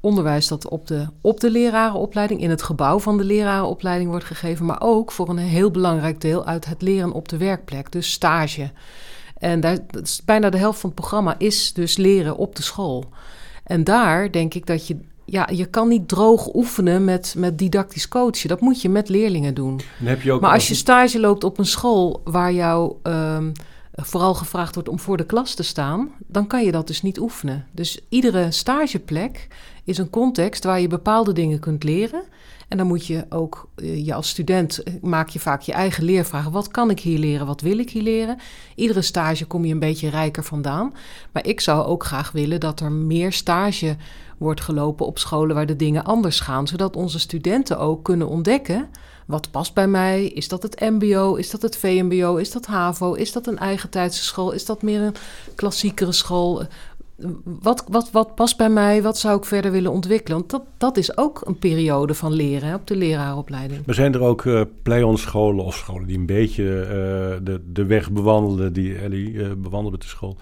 [0.00, 4.66] onderwijs dat op de, op de lerarenopleiding, in het gebouw van de lerarenopleiding wordt gegeven,
[4.66, 8.70] maar ook voor een heel belangrijk deel uit het leren op de werkplek, dus stage.
[9.38, 12.62] En daar, dat is bijna de helft van het programma is dus leren op de
[12.62, 13.04] school.
[13.68, 14.96] En daar denk ik dat je
[15.30, 18.48] ja, je kan niet droog oefenen met, met didactisch coachen.
[18.48, 19.80] Dat moet je met leerlingen doen.
[20.02, 23.50] heb je ook maar als je stage loopt op een school waar jou ehm,
[23.92, 27.20] vooral gevraagd wordt om voor de klas te staan, dan kan je dat dus niet
[27.20, 27.66] oefenen.
[27.72, 29.48] Dus iedere stageplek
[29.84, 32.22] is een context waar je bepaalde dingen kunt leren.
[32.68, 36.04] En dan moet je ook, eh, je als student, eh, maak je vaak je eigen
[36.04, 36.52] leervragen.
[36.52, 37.46] Wat kan ik hier leren?
[37.46, 38.38] Wat wil ik hier leren?
[38.74, 40.94] Iedere stage kom je een beetje rijker vandaan.
[41.32, 43.96] Maar ik zou ook graag willen dat er meer stage
[44.38, 46.66] wordt gelopen op scholen waar de dingen anders gaan.
[46.66, 48.90] Zodat onze studenten ook kunnen ontdekken.
[49.26, 50.26] Wat past bij mij?
[50.26, 51.34] Is dat het MBO?
[51.34, 52.36] Is dat het VMBO?
[52.36, 53.12] Is dat HAVO?
[53.12, 54.52] Is dat een eigen tijdse school?
[54.52, 55.14] Is dat meer een
[55.54, 56.66] klassiekere school?
[57.44, 59.02] Wat, wat, wat past bij mij?
[59.02, 60.38] Wat zou ik verder willen ontwikkelen?
[60.38, 63.86] Want dat, dat is ook een periode van leren op de leraaropleiding.
[63.86, 64.62] Maar zijn er ook uh,
[65.14, 69.50] scholen of scholen die een beetje uh, de, de weg bewandelen die Ellie uh,
[69.90, 70.36] met de school?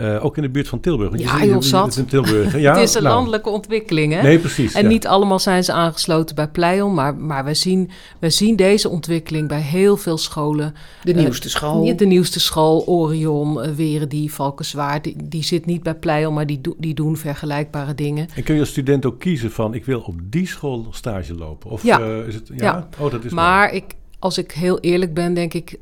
[0.00, 1.10] Uh, ook in de buurt van Tilburg.
[1.10, 1.96] Want ja, je heel zat.
[1.96, 2.58] In Tilburg.
[2.58, 3.14] Ja, het is een nou.
[3.14, 4.22] landelijke ontwikkeling, hè?
[4.22, 4.74] Nee, precies.
[4.74, 8.88] En niet allemaal zijn ze aangesloten bij Pleion, maar, maar we, zien, we zien deze
[8.88, 10.74] ontwikkeling bij heel veel scholen.
[11.02, 11.96] De nieuwste uh, school.
[11.96, 16.60] De nieuwste school, Orion, uh, Werendie, Valkenswaard, die, die zit niet bij Pleion, maar die,
[16.60, 18.28] do, die doen vergelijkbare dingen.
[18.34, 21.70] En kun je als student ook kiezen van, ik wil op die school stage lopen?
[21.70, 21.98] Of ja.
[22.26, 22.64] is het, ja?
[22.64, 22.88] ja.
[22.98, 23.84] Oh, dat is maar ik,
[24.18, 25.78] als ik heel eerlijk ben, denk ik,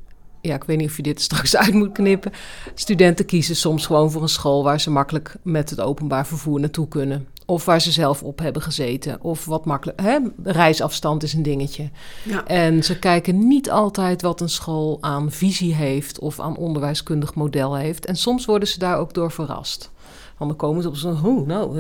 [0.49, 2.33] ja, ik weet niet of je dit straks uit moet knippen.
[2.75, 6.89] Studenten kiezen soms gewoon voor een school waar ze makkelijk met het openbaar vervoer naartoe
[6.89, 7.27] kunnen.
[7.47, 9.23] Of waar ze zelf op hebben gezeten.
[9.23, 10.01] Of wat makkelijk.
[10.01, 10.19] Hè?
[10.43, 11.91] Reisafstand is een dingetje.
[12.25, 12.45] Ja.
[12.47, 17.77] En ze kijken niet altijd wat een school aan visie heeft of aan onderwijskundig model
[17.77, 18.07] heeft.
[18.07, 19.91] En soms worden ze daar ook door verrast.
[20.39, 21.79] Dan komen ze op zo'n, hoe, nou,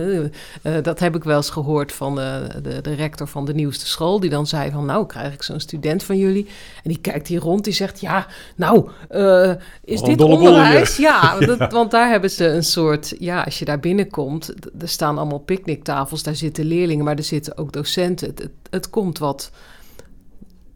[0.62, 3.86] uh, dat heb ik wel eens gehoord van de, de, de, rector van de nieuwste
[3.86, 4.20] school.
[4.20, 6.46] Die dan zei van, nou, krijg ik zo'n student van jullie.
[6.82, 9.52] En die kijkt hier rond, die zegt, ja, nou, uh,
[9.84, 10.96] is dit onderwijs?
[10.96, 11.46] Ja, ja.
[11.46, 15.38] Dat, want daar hebben ze een soort, ja, als je daar binnenkomt, er staan allemaal
[15.38, 18.28] picknicktafels, daar zitten leerlingen, maar er zitten ook docenten.
[18.28, 19.50] Het, het, het komt wat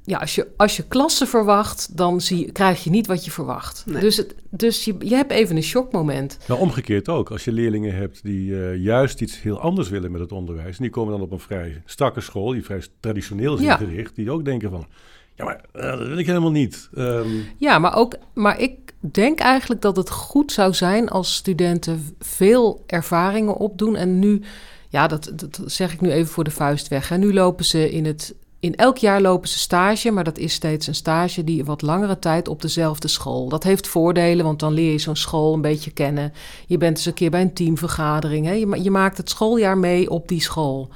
[0.04, 3.84] ja, als je, als je klassen verwacht, dan zie, krijg je niet wat je verwacht.
[3.86, 6.38] Dus, het, dus je, je hebt even een shockmoment.
[6.46, 7.30] Nou, omgekeerd ook.
[7.30, 10.76] Als je leerlingen hebt die uh, juist iets heel anders willen met het onderwijs...
[10.76, 13.78] en die komen dan op een vrij strakke school, die vrij traditioneel is ja.
[13.78, 14.14] ingericht...
[14.14, 14.86] die ook denken van,
[15.34, 16.88] ja, maar uh, dat wil ik helemaal niet.
[16.98, 17.44] Um...
[17.56, 21.08] Ja, maar, ook, maar ik denk eigenlijk dat het goed zou zijn...
[21.08, 24.42] als studenten veel ervaringen opdoen en nu...
[24.88, 27.10] Ja, dat, dat zeg ik nu even voor de vuist weg.
[27.10, 30.52] En nu lopen ze in het in elk jaar lopen ze stage, maar dat is
[30.52, 33.48] steeds een stage die wat langere tijd op dezelfde school.
[33.48, 36.32] Dat heeft voordelen, want dan leer je zo'n school een beetje kennen.
[36.66, 38.46] Je bent eens een keer bij een teamvergadering.
[38.46, 38.52] Hè?
[38.52, 40.88] Je, maakt het schooljaar mee op die school.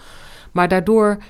[0.52, 1.22] Maar daardoor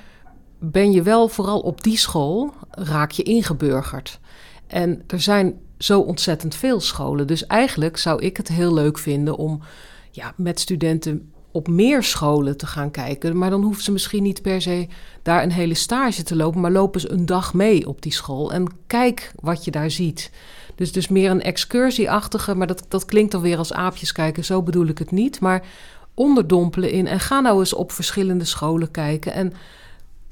[0.59, 4.19] ben je wel vooral op die school, raak je ingeburgerd.
[4.67, 7.27] En er zijn zo ontzettend veel scholen.
[7.27, 9.61] Dus eigenlijk zou ik het heel leuk vinden om
[10.11, 13.37] ja, met studenten op meer scholen te gaan kijken.
[13.37, 14.87] Maar dan hoeven ze misschien niet per se
[15.21, 18.53] daar een hele stage te lopen, maar lopen ze een dag mee op die school
[18.53, 20.31] en kijk wat je daar ziet.
[20.75, 24.63] Dus, dus meer een excursieachtige, maar dat, dat klinkt dan weer als aapjes kijken, zo
[24.63, 25.39] bedoel ik het niet.
[25.39, 25.65] Maar
[26.13, 29.33] onderdompelen in en ga nou eens op verschillende scholen kijken.
[29.33, 29.53] En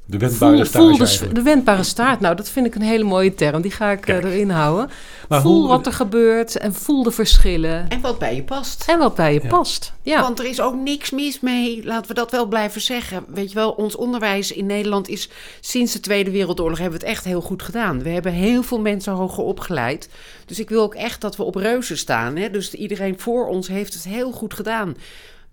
[0.08, 2.20] de wendbare voel, de, de, wendbare staart.
[2.20, 3.62] Nou, dat vind ik een hele mooie term.
[3.62, 4.90] Die ga ik eh, erin houden.
[5.30, 7.90] Maar voel hoe, wat er gebeurt en voel de verschillen.
[7.90, 8.84] En wat bij je past.
[8.88, 10.22] En wat bij je past, ja.
[10.22, 13.26] Want er is ook niks mis mee, laten we dat wel blijven zeggen.
[13.28, 17.16] Weet je wel, ons onderwijs in Nederland is sinds de Tweede Wereldoorlog hebben we het
[17.16, 18.04] echt heel goed gedaan.
[18.04, 20.10] We hebben heel veel mensen hoger opgeleid.
[20.46, 22.36] Dus ik wil ook echt dat we op reuzen staan.
[22.36, 22.50] Hè?
[22.50, 24.96] Dus iedereen voor ons heeft het heel goed gedaan.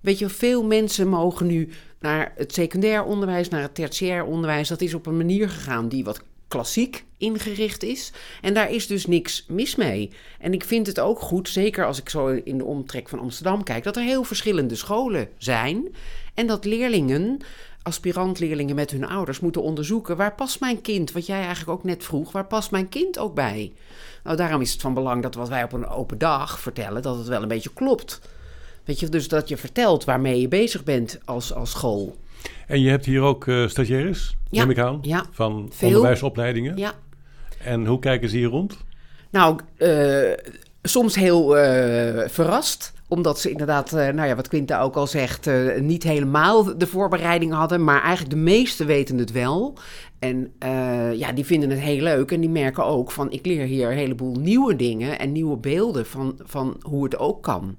[0.00, 4.68] Weet je, veel mensen mogen nu naar het secundair onderwijs, naar het tertiair onderwijs.
[4.68, 8.12] Dat is op een manier gegaan die wat klassiek ingericht is.
[8.40, 10.10] En daar is dus niks mis mee.
[10.38, 13.62] En ik vind het ook goed, zeker als ik zo in de omtrek van Amsterdam
[13.62, 15.94] kijk, dat er heel verschillende scholen zijn.
[16.34, 17.38] En dat leerlingen,
[17.82, 22.04] aspirantleerlingen met hun ouders, moeten onderzoeken waar past mijn kind, wat jij eigenlijk ook net
[22.04, 23.72] vroeg, waar past mijn kind ook bij?
[24.24, 27.16] Nou, daarom is het van belang dat wat wij op een open dag vertellen, dat
[27.18, 28.20] het wel een beetje klopt.
[28.84, 32.16] Weet je, dus dat je vertelt waarmee je bezig bent als, als school.
[32.66, 35.88] En je hebt hier ook uh, stagiaires, ja, neem ik aan, ja, van veel.
[35.88, 36.76] onderwijsopleidingen.
[36.76, 36.92] Ja.
[37.64, 38.76] En hoe kijken ze hier rond?
[39.30, 40.32] Nou, uh,
[40.82, 46.02] soms heel uh, verrast omdat ze inderdaad, nou ja, wat Quinta ook al zegt, niet
[46.02, 47.84] helemaal de voorbereiding hadden.
[47.84, 49.78] Maar eigenlijk de meesten weten het wel.
[50.18, 50.52] En
[51.14, 52.30] ja, die vinden het heel leuk.
[52.30, 56.06] En die merken ook van, ik leer hier een heleboel nieuwe dingen en nieuwe beelden
[56.06, 57.76] van, van hoe het ook kan.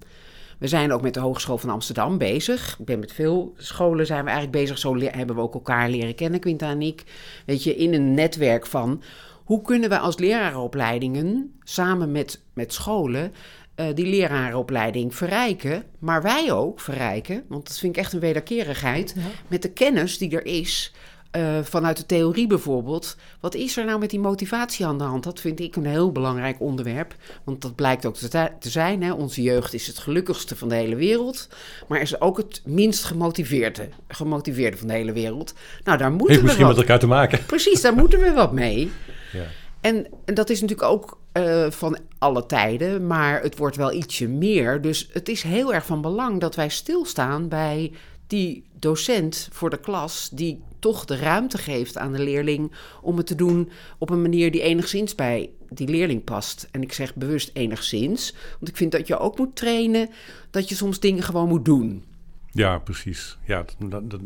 [0.60, 2.76] We zijn ook met de Hogeschool van Amsterdam bezig.
[2.80, 4.78] Ik ben met veel scholen zijn we eigenlijk bezig.
[4.78, 7.04] Zo hebben we ook elkaar leren kennen, Quinta en ik.
[7.46, 9.02] Weet je, in een netwerk van
[9.44, 13.32] hoe kunnen we als lerarenopleidingen samen met, met scholen
[13.76, 19.16] uh, die lerarenopleiding verrijken, maar wij ook verrijken, want dat vind ik echt een wederkerigheid,
[19.48, 20.94] met de kennis die er is.
[21.38, 23.18] Uh, vanuit de theorie bijvoorbeeld.
[23.40, 25.24] Wat is er nou met die motivatie aan de hand?
[25.24, 27.16] Dat vind ik een heel belangrijk onderwerp.
[27.44, 29.04] Want dat blijkt ook te, te zijn.
[29.04, 29.12] Hè?
[29.12, 31.50] Onze jeugd is het gelukkigste van de hele wereld.
[31.88, 35.54] Maar is ook het minst gemotiveerde, gemotiveerde van de hele wereld.
[35.84, 36.76] Nou, daar moeten Heeft we misschien wat...
[36.76, 37.46] met elkaar te maken.
[37.46, 38.92] Precies, daar moeten we wat mee.
[39.32, 39.46] Ja.
[39.82, 44.28] En, en dat is natuurlijk ook uh, van alle tijden, maar het wordt wel ietsje
[44.28, 44.82] meer.
[44.82, 47.92] Dus het is heel erg van belang dat wij stilstaan bij
[48.28, 53.28] die docent voor de klas, die toch de ruimte geeft aan de leerling om het
[53.28, 56.68] te doen op een manier die enigszins bij die leerling past.
[56.72, 60.10] En ik zeg bewust enigszins, want ik vind dat je ook moet trainen
[60.52, 62.04] dat je soms dingen gewoon moet doen.
[62.52, 63.38] Ja, precies.
[63.46, 64.20] Ja, dat, dat,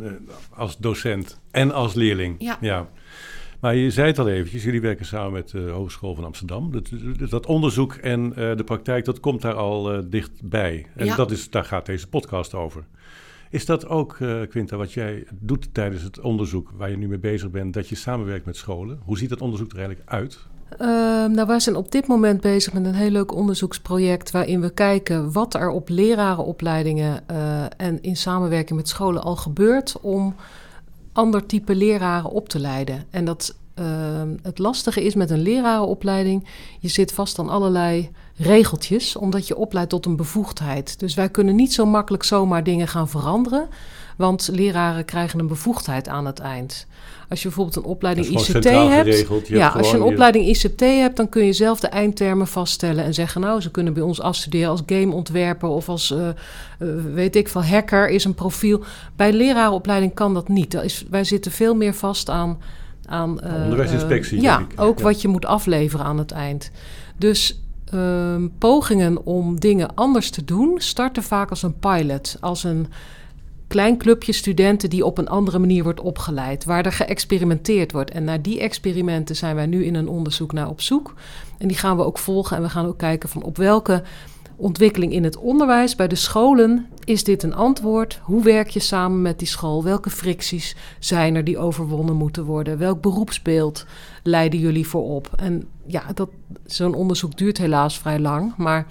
[0.54, 2.36] als docent en als leerling.
[2.40, 2.58] Ja.
[2.62, 2.90] ja.
[3.60, 6.72] Maar je zei het al eventjes, jullie werken samen met de Hogeschool van Amsterdam.
[6.72, 6.90] Dat,
[7.30, 10.86] dat onderzoek en uh, de praktijk, dat komt daar al uh, dichtbij.
[10.96, 11.16] En Ja.
[11.16, 12.86] dat is, daar gaat deze podcast over.
[13.50, 17.18] Is dat ook, uh, Quinta, wat jij doet tijdens het onderzoek waar je nu mee
[17.18, 19.00] bezig bent, dat je samenwerkt met scholen?
[19.06, 20.40] Hoe ziet dat onderzoek er eigenlijk uit?
[20.72, 20.88] Uh,
[21.26, 25.32] nou, wij zijn op dit moment bezig met een heel leuk onderzoeksproject waarin we kijken
[25.32, 30.36] wat er op lerarenopleidingen uh, en in samenwerking met scholen al gebeurt om
[31.12, 33.06] ander type leraren op te leiden.
[33.10, 33.86] En dat uh,
[34.42, 36.48] het lastige is met een lerarenopleiding,
[36.80, 41.00] je zit vast aan allerlei regeltjes, omdat je opleidt tot een bevoegdheid.
[41.00, 43.68] Dus wij kunnen niet zo makkelijk zomaar dingen gaan veranderen,
[44.18, 46.88] want leraren krijgen een bevoegdheid aan het eind.
[47.30, 50.80] Als je bijvoorbeeld een opleiding ICT hebt, geregeld, ja, hebt als je een opleiding ICT
[50.80, 54.22] hebt, dan kun je zelf de eindtermen vaststellen en zeggen, nou, ze kunnen bij ons
[54.22, 56.28] afstuderen als gameontwerper of als, uh,
[56.80, 58.84] uh, weet ik veel, hacker is een profiel.
[59.16, 60.72] Bij lerarenopleiding kan dat niet.
[60.72, 62.58] Dat is, wij zitten veel meer vast aan
[63.06, 64.42] aan uh, onderwijsinspectie.
[64.42, 65.04] ja, ook ja.
[65.04, 66.72] wat je moet afleveren aan het eind.
[67.18, 67.60] Dus
[67.94, 72.88] um, pogingen om dingen anders te doen starten vaak als een pilot, als een
[73.68, 78.12] klein clubje studenten die op een andere manier wordt opgeleid, waar er geëxperimenteerd wordt.
[78.12, 81.14] En naar die experimenten zijn wij nu in een onderzoek naar op zoek.
[81.58, 84.04] En die gaan we ook volgen en we gaan ook kijken van op welke
[84.58, 88.20] ontwikkeling in het onderwijs bij de scholen is dit een antwoord?
[88.24, 89.84] Hoe werk je samen met die school?
[89.84, 92.78] Welke fricties zijn er die overwonnen moeten worden?
[92.78, 93.86] Welk beroepsbeeld
[94.24, 95.30] leiden jullie voor op?
[95.36, 96.30] En ja, dat,
[96.66, 98.88] zo'n onderzoek duurt helaas vrij lang, maar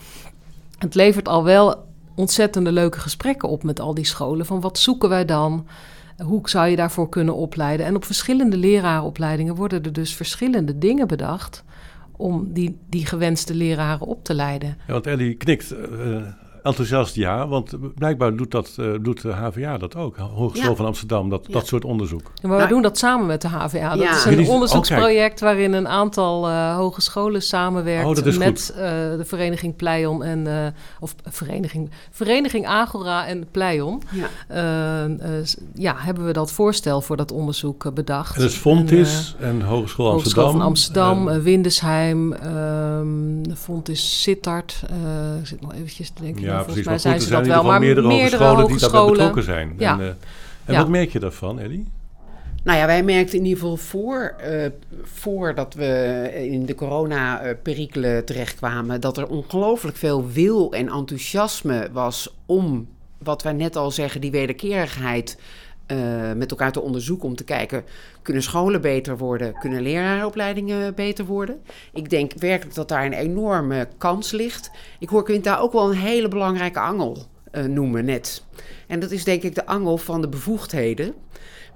[0.78, 4.46] het levert al wel ontzettende leuke gesprekken op met al die scholen.
[4.46, 5.66] Van wat zoeken wij dan?
[6.24, 7.86] Hoe zou je daarvoor kunnen opleiden?
[7.86, 11.64] En op verschillende lerarenopleidingen worden er dus verschillende dingen bedacht
[12.16, 14.76] om die, die gewenste leraren op te leiden.
[14.86, 16.22] Ja, want Ellie knikt uh,
[16.66, 20.16] enthousiast ja, want blijkbaar doet, dat, uh, doet de HVA dat ook.
[20.16, 20.76] Hogeschool Ja.
[20.76, 21.52] van Amsterdam, dat, Ja.
[21.52, 22.22] dat soort onderzoek.
[22.22, 23.96] Ja, maar we Nou, doen dat samen met de HVA.
[23.96, 28.78] Dat is Jullie- een oh, onderzoeksproject waarin een aantal uh, hogescholen samenwerkt Oh, met uh,
[29.16, 30.66] de vereniging Pleion en uh,
[31.00, 34.02] of vereniging, vereniging Agora en Pleion.
[34.48, 35.06] Ja.
[35.08, 38.36] Uh, ja, hebben we dat voorstel voor dat onderzoek uh, bedacht.
[38.36, 40.44] En is Fontis en, en Hogeschool Amsterdam.
[40.44, 44.82] Hogeschool van Amsterdam, uh, Windesheim, um, Fontis Sittard.
[45.40, 46.55] ik zit nog eventjes te denken.
[46.58, 46.84] Ja, precies.
[46.84, 48.90] Maar zijn er ze zijn dat wel, in ieder maar geval meerdere, meerdere hogescholen, die
[48.90, 49.74] daarbij betrokken zijn.
[49.78, 49.92] Ja.
[49.92, 50.06] En, uh,
[50.64, 50.78] en Ja.
[50.78, 51.86] wat merk je daarvan, Ellie?
[52.64, 54.66] Nou ja, wij merkten in ieder geval voor, uh,
[55.02, 62.88] voordat we in de corona-perikelen terechtkwamen, dat er ongelooflijk veel wil en enthousiasme was om,
[63.18, 65.38] wat wij net al zeggen, die wederkerigheid
[65.92, 67.28] uh, met elkaar te onderzoeken.
[67.28, 67.84] Om te kijken,
[68.22, 69.58] kunnen scholen beter worden?
[69.58, 71.60] Kunnen lerarenopleidingen beter worden?
[71.92, 74.70] Ik denk werkelijk dat daar een enorme kans ligt.
[74.98, 78.44] Ik hoor Quinta ook wel een hele belangrijke angel uh, noemen net.
[78.86, 81.14] En dat is denk ik de angel van de bevoegdheden.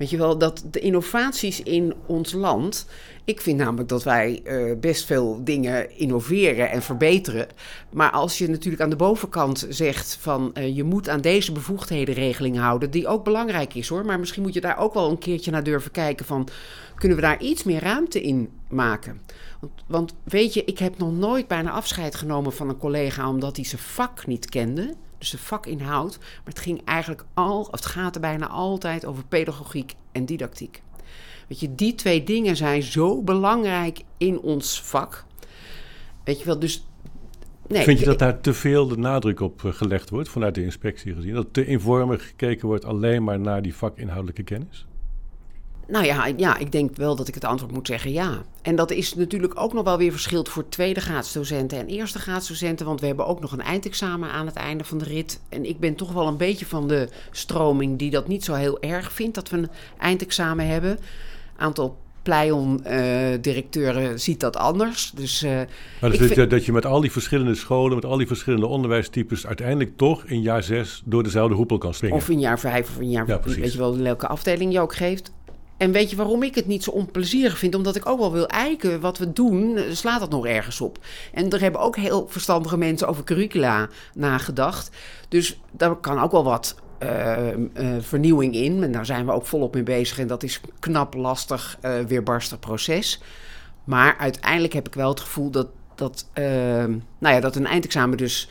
[0.00, 2.86] Weet je wel, dat de innovaties in ons land.
[3.24, 7.46] Ik vind namelijk dat wij uh, best veel dingen innoveren en verbeteren.
[7.90, 12.58] Maar als je natuurlijk aan de bovenkant zegt van uh, je moet aan deze bevoegdhedenregeling
[12.58, 14.04] houden, die ook belangrijk is hoor.
[14.04, 16.48] Maar misschien moet je daar ook wel een keertje naar durven kijken van
[16.94, 19.20] kunnen we daar iets meer ruimte in maken?
[19.60, 23.56] Want, want weet je, ik heb nog nooit bijna afscheid genomen van een collega omdat
[23.56, 26.18] hij zijn vak niet kende dus de vakinhoud.
[26.18, 30.82] Maar het ging eigenlijk al, het gaat er bijna altijd over pedagogiek en didactiek.
[31.48, 35.24] Weet je, die twee dingen zijn zo belangrijk in ons vak.
[36.24, 36.86] Weet je wel, dus.
[37.68, 40.62] Nee, Vind je dat daar te veel de nadruk op uh, gelegd wordt vanuit de
[40.62, 41.34] inspectie gezien?
[41.34, 44.86] Dat te informig gekeken wordt alleen maar naar die vakinhoudelijke kennis?
[45.90, 48.42] Nou ja, ja, ik denk wel dat ik het antwoord moet zeggen ja.
[48.62, 52.86] En dat is natuurlijk ook nog wel weer verschilt voor tweede graadsdocenten en eerste graadsdocenten.
[52.86, 55.40] Want we hebben ook nog een eindexamen aan het einde van de rit.
[55.48, 58.80] En ik ben toch wel een beetje van de stroming die dat niet zo heel
[58.80, 60.98] erg vindt dat we een eindexamen hebben.
[61.56, 65.10] Aantal Pleion-directeur ziet dat anders.
[65.14, 65.66] Dus, uh, maar
[66.00, 68.66] dus dat, vind- je, dat je met al die verschillende scholen, met al die verschillende
[68.66, 72.16] onderwijstypes, uiteindelijk toch in jaar zes door dezelfde hoepel kan springen.
[72.16, 73.26] Of in jaar vijf of in jaar...
[73.26, 73.60] Ja, precies.
[73.60, 75.32] weet je wel, welke afdeling je ook geeft.
[75.80, 77.74] En weet je waarom ik het niet zo onplezierig vind?
[77.74, 80.98] Omdat ik ook wel wil eiken wat we doen, eh, slaat dat nog ergens op.
[81.32, 84.90] En er hebben ook heel verstandige mensen over curricula nagedacht.
[85.28, 87.56] Dus daar kan ook wel wat eh, eh,
[88.00, 88.82] vernieuwing in.
[88.82, 90.18] En daar zijn we ook volop mee bezig.
[90.18, 93.22] En dat is knap, lastig, eh, weerbarstig proces.
[93.84, 96.26] Maar uiteindelijk heb ik wel het gevoel dat, dat,
[97.18, 98.48] nou ja, dat een eindexamen dus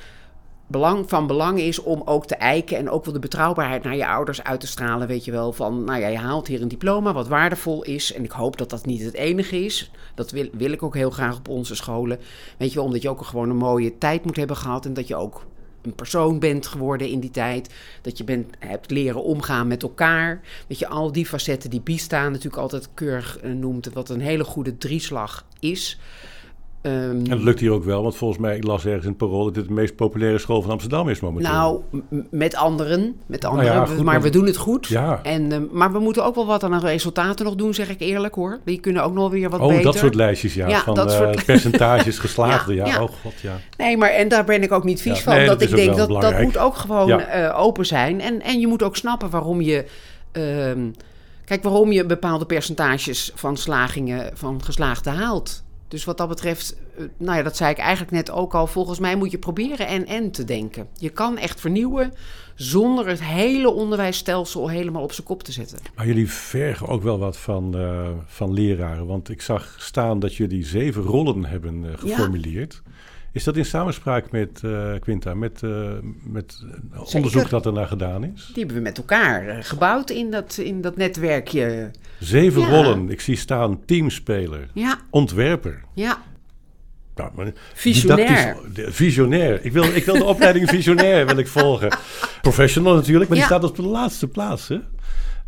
[0.69, 4.07] belang, van belang is om ook te eiken en ook wel de betrouwbaarheid naar je
[4.07, 5.07] ouders uit te stralen.
[5.07, 8.13] Weet je wel, van nou ja, je haalt hier een diploma wat waardevol is.
[8.13, 9.91] En ik hoop dat dat niet het enige is.
[10.15, 12.19] Dat wil, wil ik ook heel graag op onze scholen.
[12.57, 15.07] Weet je wel, omdat je ook gewoon een mooie tijd moet hebben gehad en dat
[15.07, 15.45] je ook
[15.81, 17.73] een persoon bent geworden in die tijd.
[18.01, 20.41] Dat je bent, hebt leren omgaan met elkaar.
[20.67, 24.43] Weet je, al die facetten die Bista natuurlijk altijd keurig eh, noemt, wat een hele
[24.43, 25.99] goede drieslag is.
[26.81, 29.17] Ehm, En dat lukt hier ook wel, want volgens mij, ik las ergens in het
[29.17, 31.51] parool dat dit de meest populaire school van Amsterdam is momenteel.
[31.51, 31.81] Nou,
[32.31, 33.15] met anderen.
[33.25, 34.87] Met Nou anderen ja, maar, goed, maar- we doen het goed.
[34.87, 35.19] Ja.
[35.23, 37.99] En, eh, maar we moeten ook wel wat aan de resultaten nog doen, zeg ik
[37.99, 38.59] eerlijk hoor.
[38.65, 39.83] Die kunnen ook nog weer wat oh, beter.
[39.83, 40.67] dat soort lijstjes, ja.
[40.67, 42.75] Ja, van dat eh, soort- percentages geslaagden.
[42.75, 43.57] Ja, oh god, ja.
[43.77, 45.33] Nee, maar en daar ben ik ook niet vies van.
[45.33, 48.21] nee, dat dat ik denk dat dat moet ook gewoon eh, open zijn.
[48.21, 49.85] En, en je moet ook snappen waarom je.
[50.31, 50.79] ehm,
[51.45, 55.63] kijk, waarom je bepaalde percentages van slagingen van geslaagde haalt.
[55.89, 58.67] Dus wat dat betreft, eh, nou ja, dat zei ik eigenlijk net ook al.
[58.67, 60.87] Volgens mij moet je proberen en en te denken.
[60.97, 62.13] Je kan echt vernieuwen
[62.55, 65.79] zonder het hele onderwijsstelsel helemaal op zijn kop te zetten.
[65.95, 69.05] Maar jullie vergen ook wel wat van, eh, van leraren.
[69.05, 72.81] Want ik zag staan dat jullie zeven rollen hebben eh, geformuleerd.
[73.31, 75.91] Is dat in samenspraak met eh, Quinta, met, eh,
[76.23, 76.63] met
[77.13, 78.45] onderzoek dat er naar gedaan is?
[78.45, 81.91] Die hebben we met elkaar eh, gebouwd in dat, in dat netwerkje.
[82.19, 82.67] Zeven Ja.
[82.67, 83.09] rollen.
[83.09, 85.81] Ik zie staan teamspeler, Ja, ontwerper.
[85.93, 86.21] ja.
[87.15, 88.57] Nou, maar Visionair.
[88.73, 89.65] visionair.
[89.65, 91.89] Ik wil, ik wil de opleiding visionair wil ik volgen.
[92.41, 94.67] Professional natuurlijk, maar die staat op de laatste plaats.
[94.67, 94.77] Hè?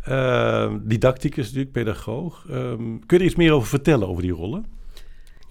[0.04, 2.46] Ehm, didacticus natuurlijk, pedagoog.
[2.50, 4.64] Ehm, kun je er iets meer over vertellen over die rollen?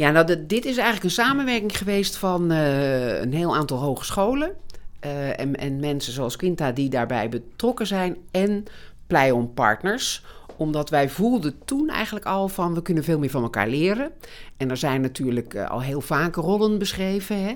[0.02, 4.52] Ja, nou, de- dit is eigenlijk een samenwerking geweest van eh, een heel aantal hogescholen.
[5.00, 8.18] eh, en, en mensen zoals Quinta die daarbij betrokken zijn.
[8.32, 8.64] En
[9.08, 10.24] Pleion Partners.
[10.58, 14.12] Omdat wij voelden toen eigenlijk al van we kunnen veel meer van elkaar leren.
[14.58, 17.44] En er zijn natuurlijk eh, al heel vaak rollen beschreven.
[17.44, 17.54] Hè?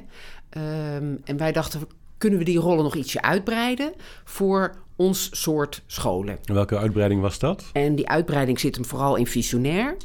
[0.50, 1.82] Ehm, en wij dachten,
[2.18, 6.38] kunnen we die rollen nog ietsje uitbreiden voor ons soort scholen?
[6.46, 7.64] En welke uitbreiding was dat?
[7.74, 9.98] En die uitbreiding zit hem vooral in visionair.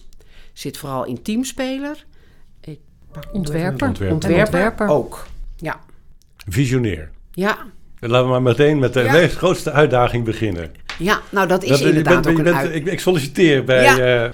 [0.52, 2.08] Zit vooral in teamspeler.
[3.32, 3.88] Ontwerper.
[3.88, 4.10] Ontwerper.
[4.14, 4.88] Ontwerper, En ontwerper.
[4.88, 5.26] ook.
[5.56, 5.80] Ja.
[6.48, 7.10] Visionair.
[7.32, 7.58] Ja.
[8.00, 9.12] Laten we maar meteen met de Ja.
[9.12, 10.70] meest grootste uitdaging beginnen.
[10.98, 12.74] ja, nou dat is Dat- je inderdaad bent- ook je een bent- uit...
[12.74, 14.24] ik, ik solliciteer bij Ja.
[14.24, 14.30] eh,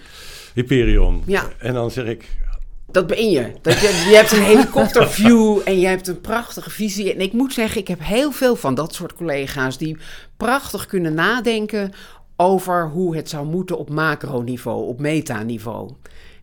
[0.55, 1.23] Hyperion.
[1.27, 1.43] Ja.
[1.59, 2.29] En dan zeg ik,
[2.91, 3.53] Dat ben je.
[3.63, 4.07] Dat je.
[4.11, 7.13] Je hebt een helikopterview en je hebt een prachtige visie.
[7.15, 9.97] En ik moet zeggen, ik heb heel veel van dat soort collega's die
[10.37, 11.93] prachtig kunnen nadenken
[12.37, 15.91] over hoe het zou moeten op macroniveau, op metaniveau.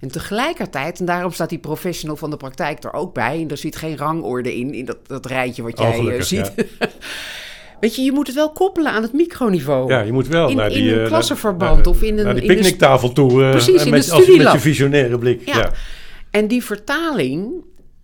[0.04, 3.58] En tegelijkertijd, en daarom staat die professional van de praktijk er ook bij, en er
[3.58, 6.52] zit geen rangorde in, in dat, dat rijtje wat jij Oh, eh, ziet.
[7.80, 9.90] Weet je, je moet het wel koppelen aan het microniveau.
[9.92, 10.94] ja, je moet wel In- naar in die...
[10.94, 13.44] een eh, klassenverband naar- of in een- Naar die in de picknicktafel toe.
[13.44, 15.46] eh, Precies, in de met, als- met je visionaire blik.
[15.46, 15.58] Ja.
[15.58, 15.72] Ja.
[16.32, 17.52] En die vertaling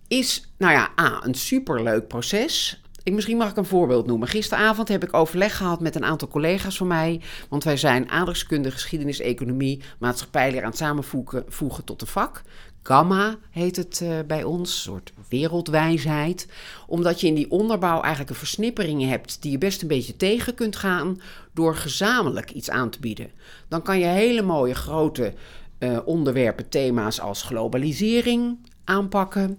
[0.08, 2.79] is, nou ja, A, een superleuk proces.
[3.02, 4.28] Ik, misschien mag ik een voorbeeld noemen.
[4.28, 7.20] Gisteravond heb ik overleg gehad met een aantal collega's van mij.
[7.48, 12.42] Want wij zijn aardrijkskunde, geschiedenis, economie, maatschappijleer aan het samenvoegen voegen tot een vak.
[12.82, 16.48] Gamma heet het eh, bij ons, een soort wereldwijsheid.
[16.86, 20.54] Omdat je in die onderbouw eigenlijk een versnippering hebt die je best een beetje tegen
[20.54, 21.20] kunt gaan
[21.54, 23.30] door gezamenlijk iets aan te bieden.
[23.68, 25.34] Dan kan je hele mooie grote
[25.78, 29.58] eh, onderwerpen, thema's als globalisering aanpakken,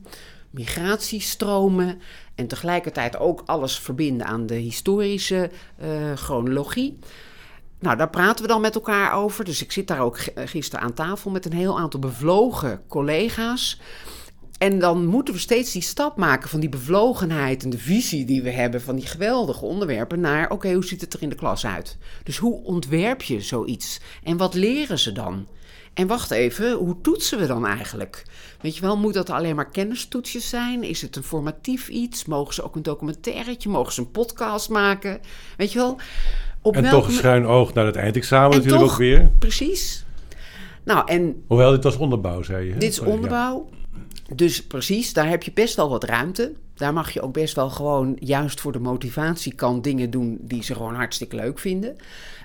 [0.52, 2.02] migratiestromen
[2.36, 7.00] en tegelijkertijd ook alles verbinden aan de historische eh, chronologie.
[7.80, 9.46] Nou, daar praten we dan met elkaar over.
[9.46, 13.80] Dus ik zit daar ook gisteren aan tafel met een heel aantal bevlogen collega's.
[14.62, 18.42] En dan moeten we steeds die stap maken van die bevlogenheid en de visie die
[18.42, 21.66] we hebben van die geweldige onderwerpen naar, oké, hoe ziet het er in de klas
[21.66, 21.98] uit?
[22.24, 24.00] Dus hoe ontwerp je zoiets?
[24.24, 25.48] En wat leren ze dan?
[25.94, 28.24] En wacht even, hoe toetsen we dan eigenlijk?
[28.62, 30.84] Weet je wel, moet dat alleen maar kennistoetsjes zijn?
[30.84, 32.26] Is het een formatief iets?
[32.26, 33.70] Mogen ze ook een documentairetje?
[33.70, 35.20] Mogen ze een podcast maken?
[35.58, 35.98] Weet je wel?
[36.62, 39.32] Op En welke toch een schuin oog naar het eindexamen En natuurlijk toch- ook weer.
[39.40, 40.06] Precies.
[40.84, 42.74] Nou, en Hoewel, dit was onderbouw, zei je.
[42.74, 42.78] hè?
[42.80, 43.06] dit is ja.
[43.06, 43.70] onderbouw.
[44.36, 46.54] Dus precies, daar heb je best wel wat ruimte.
[46.76, 50.76] Daar mag je ook best wel gewoon, juist voor de motivatiekant, dingen doen die ze
[50.76, 51.96] gewoon hartstikke leuk vinden.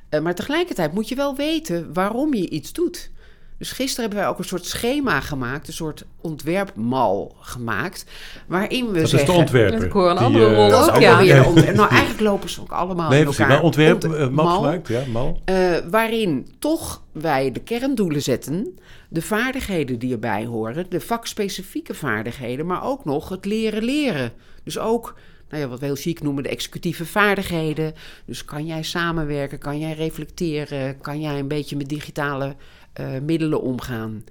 [0.09, 3.11] Eh, maar tegelijkertijd moet je wel weten waarom je iets doet.
[3.59, 8.05] Dus gisteren hebben wij ook een soort schema gemaakt, een soort ontwerpmal gemaakt,
[8.47, 9.29] waarin we dat zeggen...
[9.29, 9.85] is de ontwerper.
[9.85, 11.21] Ik hoor een andere eh, rol Dat ook, ook ja.
[11.73, 13.49] Nou, eigenlijk lopen ze ook allemaal Nee, in elkaar.
[13.49, 15.41] Maar ontwerp, Ont- eh, gemaakt, ja, mal.
[15.45, 18.79] eh, waarin toch wij de kerndoelen zetten,
[19.09, 24.33] de vaardigheden die erbij horen, de vakspecifieke vaardigheden, maar ook nog het leren leren.
[24.65, 25.15] Dus ook,
[25.49, 27.95] nou ja, wat we heel chic noemen, de executieve vaardigheden.
[28.27, 32.55] Dus kan jij samenwerken, kan jij reflecteren, kan jij een beetje met digitale
[32.97, 34.25] eh, middelen omgaan.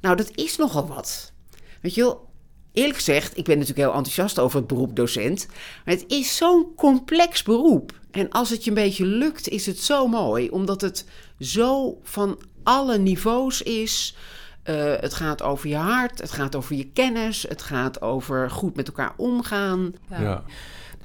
[0.00, 1.32] Nou, dat is nogal wat.
[1.80, 2.28] Weet je wel,
[2.72, 5.46] eerlijk gezegd, ik ben natuurlijk heel enthousiast over het beroep docent.
[5.84, 8.00] Maar het is zo'n complex beroep.
[8.10, 10.48] En als het je een beetje lukt, is het zo mooi.
[10.48, 11.04] Omdat het
[11.38, 14.16] zo van alle niveaus is.
[14.62, 18.76] Eh, het gaat over je hart, het gaat over je kennis, het gaat over goed
[18.76, 19.94] met elkaar omgaan.
[20.10, 20.20] Ja.
[20.20, 20.42] Ja.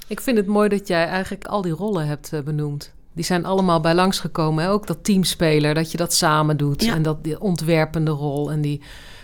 [0.07, 2.93] Ik vind het mooi dat jij eigenlijk al die rollen hebt eh, benoemd.
[3.17, 4.63] Die zijn allemaal bij langsgekomen.
[4.63, 4.69] Hè?
[4.69, 6.83] Ook dat teamspeler, dat je dat samen doet.
[6.83, 6.93] Ja.
[6.93, 8.51] En dat die ontwerpende rol.
[8.51, 8.81] En die,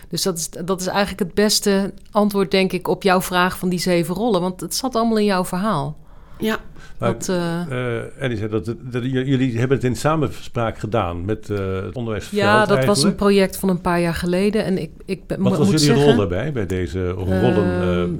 [0.08, 3.68] dus dat is, dat is eigenlijk het beste antwoord, denk ik, op jouw vraag van
[3.68, 4.40] die zeven rollen.
[4.40, 5.96] Want het zat allemaal in jouw verhaal.
[6.38, 6.58] Ja,
[7.04, 11.58] Maar, Dat, eh, eh, Ellie zei dat, jullie hebben het in samenspraak gedaan met eh,
[11.74, 14.64] het onderwijsveld ja, dat was een project van een paar jaar geleden.
[14.64, 18.02] En ik, ik Wat mo- was moet jullie zeggen, rol daarbij, bij deze rollen eh
[18.02, 18.10] Ehm,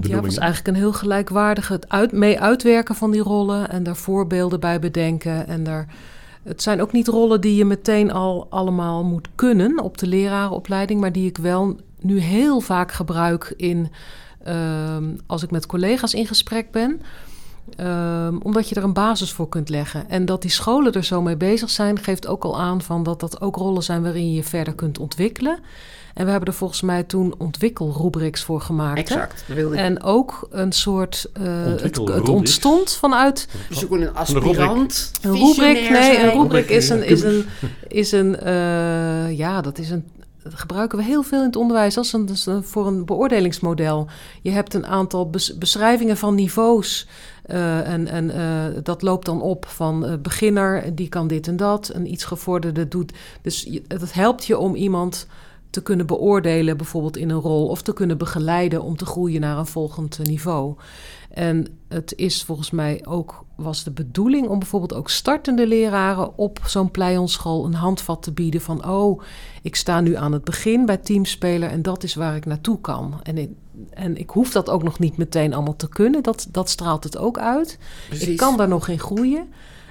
[0.00, 3.82] Ja, het was eigenlijk een heel gelijkwaardige het uit, mee uitwerken van die rollen en
[3.82, 5.46] daar voorbeelden bij bedenken.
[5.46, 5.86] En daar,
[6.42, 11.00] het zijn ook niet rollen die je meteen al allemaal moet kunnen op de lerarenopleiding,
[11.00, 13.90] maar die ik wel nu heel vaak gebruik in
[14.44, 17.00] ehm, als ik met collega's in gesprek ben.
[17.76, 20.08] Ehm, omdat je er een basis voor kunt leggen.
[20.08, 23.20] En dat die scholen er zo mee bezig zijn, geeft ook al aan van dat
[23.20, 25.58] dat ook rollen zijn waarin je je verder kunt ontwikkelen.
[26.14, 29.08] En we hebben er volgens mij toen ontwikkelrubrics voor gemaakt.
[29.08, 29.14] hè?
[29.14, 29.44] exact.
[29.46, 29.80] Dat wilde ik.
[29.80, 31.26] En ook een soort.
[31.32, 31.42] eh,
[31.80, 33.48] het, ontstond vanuit.
[33.68, 34.20] We zoeken een rubriek.
[34.46, 35.10] aspirant.
[35.22, 35.90] Een rubric.
[35.90, 37.02] Nee, een rubric is een.
[37.06, 37.28] Is Ja.
[37.28, 37.44] een,
[37.88, 40.04] is een eh, ja, dat is een.
[40.42, 44.06] Dat gebruiken we heel veel in het onderwijs als een, dus een- voor een beoordelingsmodel.
[44.42, 47.06] Je hebt een aantal bes- beschrijvingen van niveaus.
[47.42, 51.56] Eh, en en eh, dat loopt dan op van eh, beginner, die kan dit en
[51.56, 51.90] dat.
[51.94, 53.12] Een iets gevorderde doet.
[53.42, 55.26] Dus je, het helpt je om iemand
[55.70, 59.58] te kunnen beoordelen, bijvoorbeeld in een rol, of te kunnen begeleiden om te groeien naar
[59.58, 60.74] een volgend niveau.
[61.30, 66.60] En het is volgens mij ook, was de bedoeling om bijvoorbeeld ook startende leraren op
[66.66, 69.22] zo'n pleionschool een handvat te bieden van, oh,
[69.62, 73.20] ik sta nu aan het begin bij teamspeler en dat is waar ik naartoe kan.
[73.22, 73.50] En ik,
[73.90, 77.16] en ik hoef dat ook nog niet meteen allemaal te kunnen, dat, dat straalt het
[77.16, 77.78] ook uit.
[78.08, 78.28] Precies.
[78.28, 79.48] Ik kan daar nog in groeien.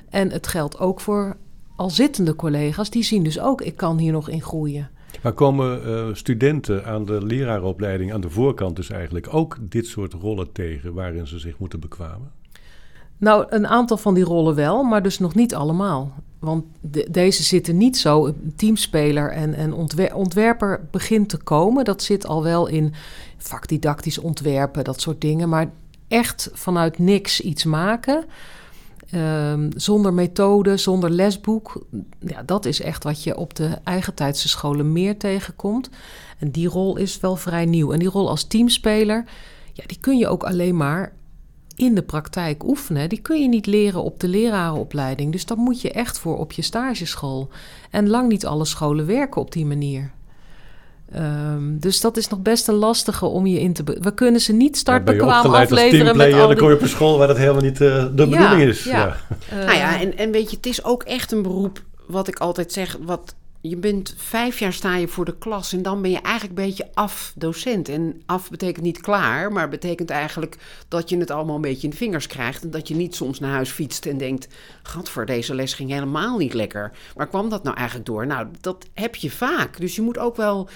[0.09, 1.37] En het geldt ook voor
[1.75, 4.89] al zittende collega's, die zien dus ook, ik kan hier nog in groeien.
[5.21, 10.13] Maar komen eh, studenten aan de lerarenopleiding, aan de voorkant dus eigenlijk, ook dit soort
[10.13, 12.31] rollen tegen waarin ze zich moeten bekwamen?
[13.17, 16.13] Nou, een aantal van die rollen wel, maar dus nog niet allemaal.
[16.39, 18.33] Want de- deze zitten niet zo.
[18.55, 21.85] Teamspeler en, en ontwer- ontwerper begint te komen.
[21.85, 22.93] Dat zit al wel in
[23.37, 25.49] vakdidactisch ontwerpen, dat soort dingen.
[25.49, 25.71] Maar
[26.07, 28.25] echt vanuit niks iets maken.
[29.11, 31.85] Ehm, zonder methode, zonder lesboek.
[32.19, 35.89] Ja, dat is echt wat je op de eigentijdse scholen meer tegenkomt.
[36.39, 37.91] En die rol is wel vrij nieuw.
[37.91, 39.23] En die rol als teamspeler,
[39.73, 41.13] ja, die kun je ook alleen maar
[41.75, 43.09] in de praktijk oefenen.
[43.09, 45.31] Die kun je niet leren op de lerarenopleiding.
[45.31, 47.49] Dus daar moet je echt voor op je stageschool.
[47.89, 50.11] En lang niet alle scholen werken op die manier.
[51.11, 53.83] Ehm, dus dat is nog best een lastige om je in te...
[53.83, 56.89] We kunnen ze niet Ja, startbekwaam als afleveren met al dan kom je op een
[56.89, 58.83] school waar dat helemaal niet eh, de Ja, bedoeling is.
[58.83, 58.97] ja.
[58.97, 59.17] Ja.
[59.49, 62.39] Eh, Nou ja, en, en weet je, het is ook echt een beroep, wat ik
[62.39, 66.11] altijd zeg, wat je bent vijf jaar sta je voor de klas en dan ben
[66.11, 67.89] je eigenlijk een beetje af docent.
[67.89, 70.57] En af betekent niet klaar, maar betekent eigenlijk
[70.87, 72.63] dat je het allemaal een beetje in de vingers krijgt.
[72.63, 74.47] En dat je niet soms naar huis fietst en denkt,
[74.83, 76.91] gadver, deze les ging helemaal niet lekker.
[77.15, 78.27] Waar kwam dat nou eigenlijk door?
[78.27, 79.79] Nou, dat heb je vaak.
[79.79, 80.69] Dus je moet ook wel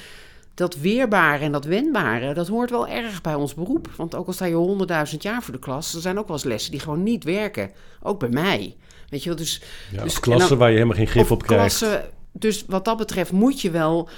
[0.54, 3.90] dat weerbare en dat wendbare, dat hoort wel erg bij ons beroep.
[3.96, 6.46] Want ook al sta je honderdduizend jaar voor de klas, er zijn ook wel eens
[6.46, 7.72] lessen die gewoon niet werken.
[8.02, 8.76] Ook bij mij.
[9.10, 9.62] Weet je wel, dus...
[9.92, 11.78] Ja, dus of klassen dan- waar je helemaal geen grip op krijgt.
[11.78, 14.10] klassen, dus wat dat betreft moet je wel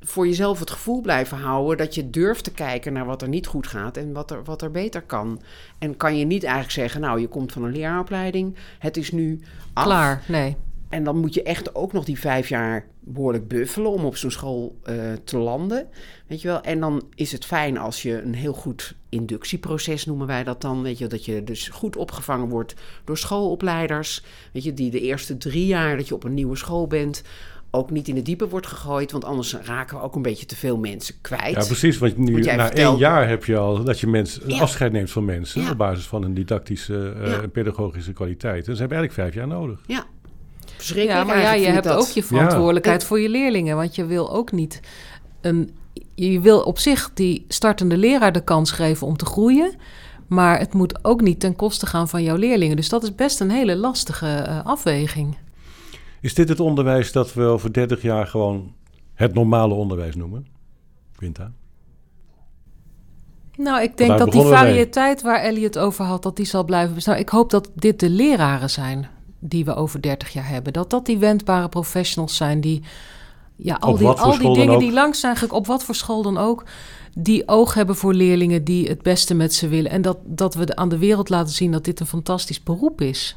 [0.00, 3.46] voor jezelf het gevoel blijven houden dat je durft te kijken naar wat er niet
[3.46, 5.42] goed gaat en wat er, wat er beter kan.
[5.78, 9.40] En kan je niet eigenlijk zeggen, nou, je komt van een leraaropleiding, het is nu
[9.72, 9.84] af.
[9.84, 10.56] Klaar, nee.
[10.92, 14.30] En dan moet je echt ook nog die vijf jaar behoorlijk buffelen om op zo'n
[14.30, 15.86] school eh, te landen.
[16.26, 16.60] Weet je wel?
[16.60, 20.82] En dan is het fijn als je een heel goed inductieproces noemen wij dat dan.
[20.82, 22.74] Weet je, dat je dus goed opgevangen wordt
[23.04, 24.24] door schoolopleiders.
[24.52, 27.22] Weet je, die de eerste drie jaar dat je op een nieuwe school bent.
[27.70, 30.56] Ook niet in de diepe wordt gegooid, want anders raken we ook een beetje te
[30.56, 31.54] veel mensen kwijt.
[31.54, 31.98] Ja, precies.
[31.98, 34.60] Want nu Want na één jaar heb je al dat je mensen Ja.
[34.60, 35.70] afscheid neemt van mensen Ja.
[35.70, 37.42] op basis van hun didactische eh, Ja.
[37.42, 38.64] en pedagogische kwaliteiten.
[38.64, 39.80] Dus ze hebben eigenlijk vijf jaar nodig.
[39.86, 40.04] Ja,
[40.76, 43.76] Verschrikkelijk Ja, maar ja, je hebt ook je verantwoordelijkheid voor je leerlingen.
[43.76, 44.80] Want je wil ook niet
[45.40, 45.70] een.
[46.14, 49.74] Je wil op zich die startende leraar de kans geven om te groeien.
[50.26, 52.76] Maar het moet ook niet ten koste gaan van jouw leerlingen.
[52.76, 55.36] Dus dat is best een hele lastige eh, afweging.
[56.20, 58.72] Is dit het onderwijs dat we over 30 jaar gewoon
[59.14, 60.46] het normale onderwijs noemen?
[61.16, 61.52] Quinta?
[63.56, 66.94] Nou, ik denk dat die variëteit waar Ellie het over had, dat die zal blijven
[66.94, 67.16] bestaan.
[67.16, 69.08] Ik hoop dat dit de leraren zijn
[69.44, 70.72] die we over 30 jaar hebben.
[70.72, 72.82] Dat dat die wendbare professionals zijn die
[73.56, 76.22] ja, al Op die, al die dingen die langs zijn gekomen, op wat voor school
[76.22, 76.64] dan ook,
[77.14, 79.90] die oog hebben voor leerlingen die het beste met ze willen.
[79.90, 83.00] En dat, dat we de- aan de wereld laten zien dat dit een fantastisch beroep
[83.00, 83.36] is.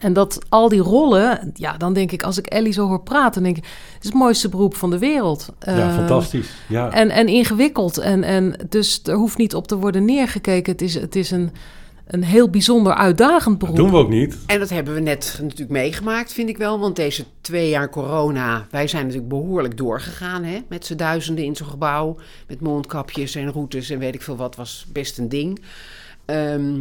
[0.00, 3.42] En dat al die rollen, ja, dan denk ik, als ik Ellie zo hoor praten,
[3.42, 5.48] denk ik, het is het mooiste beroep van de wereld.
[5.60, 6.48] ja, Eh, fantastisch.
[6.68, 6.90] Ja.
[6.92, 7.98] en, en ingewikkeld.
[7.98, 10.72] En, en dus er hoeft niet op te worden neergekeken.
[10.72, 11.50] Het is, het is een,
[12.10, 13.76] een heel bijzonder uitdagend dat beroep.
[13.76, 14.38] doen we ook niet.
[14.46, 16.78] En dat hebben we net natuurlijk meegemaakt, vind ik wel.
[16.78, 20.44] Want deze twee jaar corona, wij zijn natuurlijk behoorlijk doorgegaan.
[20.44, 20.58] Hè?
[20.68, 22.16] Met z'n duizenden in zo'n gebouw.
[22.48, 25.60] Met mondkapjes en routes en weet ik veel wat, was best een ding.
[26.24, 26.80] Ehm,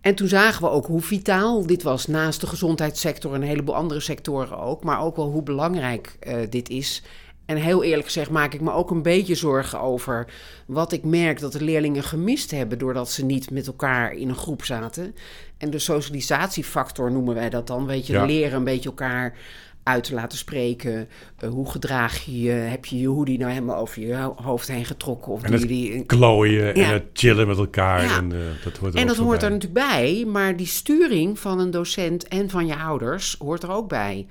[0.00, 3.74] en toen zagen we ook hoe vitaal dit was naast de gezondheidssector en een heleboel
[3.74, 4.84] andere sectoren ook.
[4.84, 7.02] Maar ook wel hoe belangrijk eh, dit is.
[7.48, 10.26] En heel eerlijk gezegd maak ik me ook een beetje zorgen over
[10.66, 14.36] wat ik merk dat de leerlingen gemist hebben doordat ze niet met elkaar in een
[14.36, 15.14] groep zaten.
[15.58, 17.86] En de socialisatiefactor noemen wij dat dan.
[17.86, 18.24] Weet je, Ja.
[18.24, 19.36] leren een beetje elkaar
[19.82, 21.08] uit te laten spreken.
[21.38, 22.50] Eh, hoe gedraag je je?
[22.50, 25.32] Heb je je hoodie nou helemaal over je ho- hoofd heen getrokken?
[25.32, 26.04] Of En het die...
[26.04, 26.92] Klooien en Ja.
[26.92, 28.02] het chillen met elkaar.
[28.04, 28.16] Ja.
[28.16, 31.58] En, eh, dat hoort er En dat hoort er natuurlijk bij, maar die sturing van
[31.58, 34.26] een docent en van je ouders hoort er ook bij.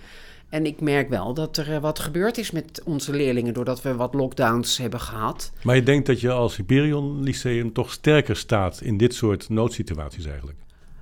[0.50, 3.96] En ik merk wel dat er eh, wat gebeurd is met onze leerlingen doordat we
[3.96, 5.52] wat lockdowns hebben gehad.
[5.64, 10.26] Maar je denkt dat je als Hyperion Lyceum toch sterker staat in dit soort noodsituaties
[10.26, 10.58] eigenlijk?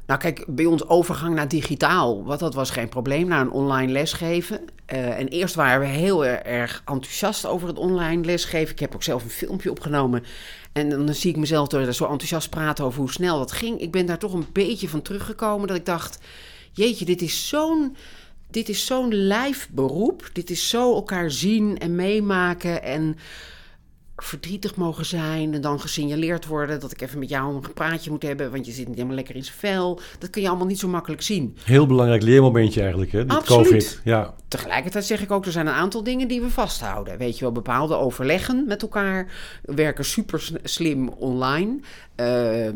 [0.07, 3.91] Nou, kijk, bij ons overgang naar digitaal, wat dat was geen probleem, naar een online
[3.91, 4.59] lesgeven.
[4.85, 8.71] Eh, en eerst waren we heel er- erg enthousiast over het online lesgeven.
[8.73, 10.23] Ik heb ook zelf een filmpje opgenomen.
[10.73, 13.79] En dan zie ik mezelf door zo enthousiast praten over hoe snel dat ging.
[13.79, 16.19] Ik ben daar toch een beetje van teruggekomen dat ik dacht,
[16.71, 17.95] jeetje, dit is zo'n...
[18.55, 20.29] Dit is zo'n lijf beroep.
[20.33, 23.17] Dit is zo elkaar zien en meemaken en
[24.15, 28.23] verdrietig mogen zijn en dan gesignaleerd worden dat ik even met jou een praatje moet
[28.23, 29.99] hebben, want je zit niet helemaal lekker in zijn vel.
[30.19, 31.57] Dat kun je allemaal niet zo makkelijk zien.
[31.63, 33.25] Heel belangrijk leermomentje eigenlijk, hè?
[33.25, 33.67] Dit Absoluut.
[33.67, 34.01] COVID.
[34.03, 34.33] Ja.
[34.47, 37.17] Tegelijkertijd zeg ik ook, er zijn een aantal dingen die we vasthouden.
[37.17, 41.79] Weet je wel, bepaalde overleggen met elkaar, werken super slim online.
[42.15, 42.67] Eh,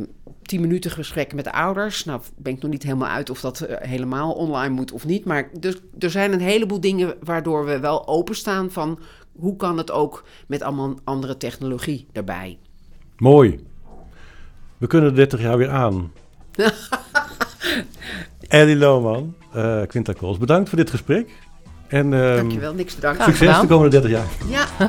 [0.42, 2.06] tien minuten gesprekken met de ouders.
[2.06, 5.26] Nou, ben ik nog niet helemaal uit of dat eh, helemaal online moet of niet.
[5.26, 9.00] Maar dus, er zijn een heleboel dingen waardoor we wel openstaan van
[9.40, 12.58] hoe kan het ook met allemaal andere technologie daarbij.
[13.18, 13.66] Mooi.
[14.78, 16.12] We kunnen 30 jaar weer aan.
[18.48, 21.30] Ellie Lohman, eh Quinta Kools, bedankt voor dit gesprek.
[21.88, 23.24] En ehm, Dankjewel, niks te danken.
[23.24, 24.28] Succes de komende 30 jaar.
[24.48, 24.88] Ja.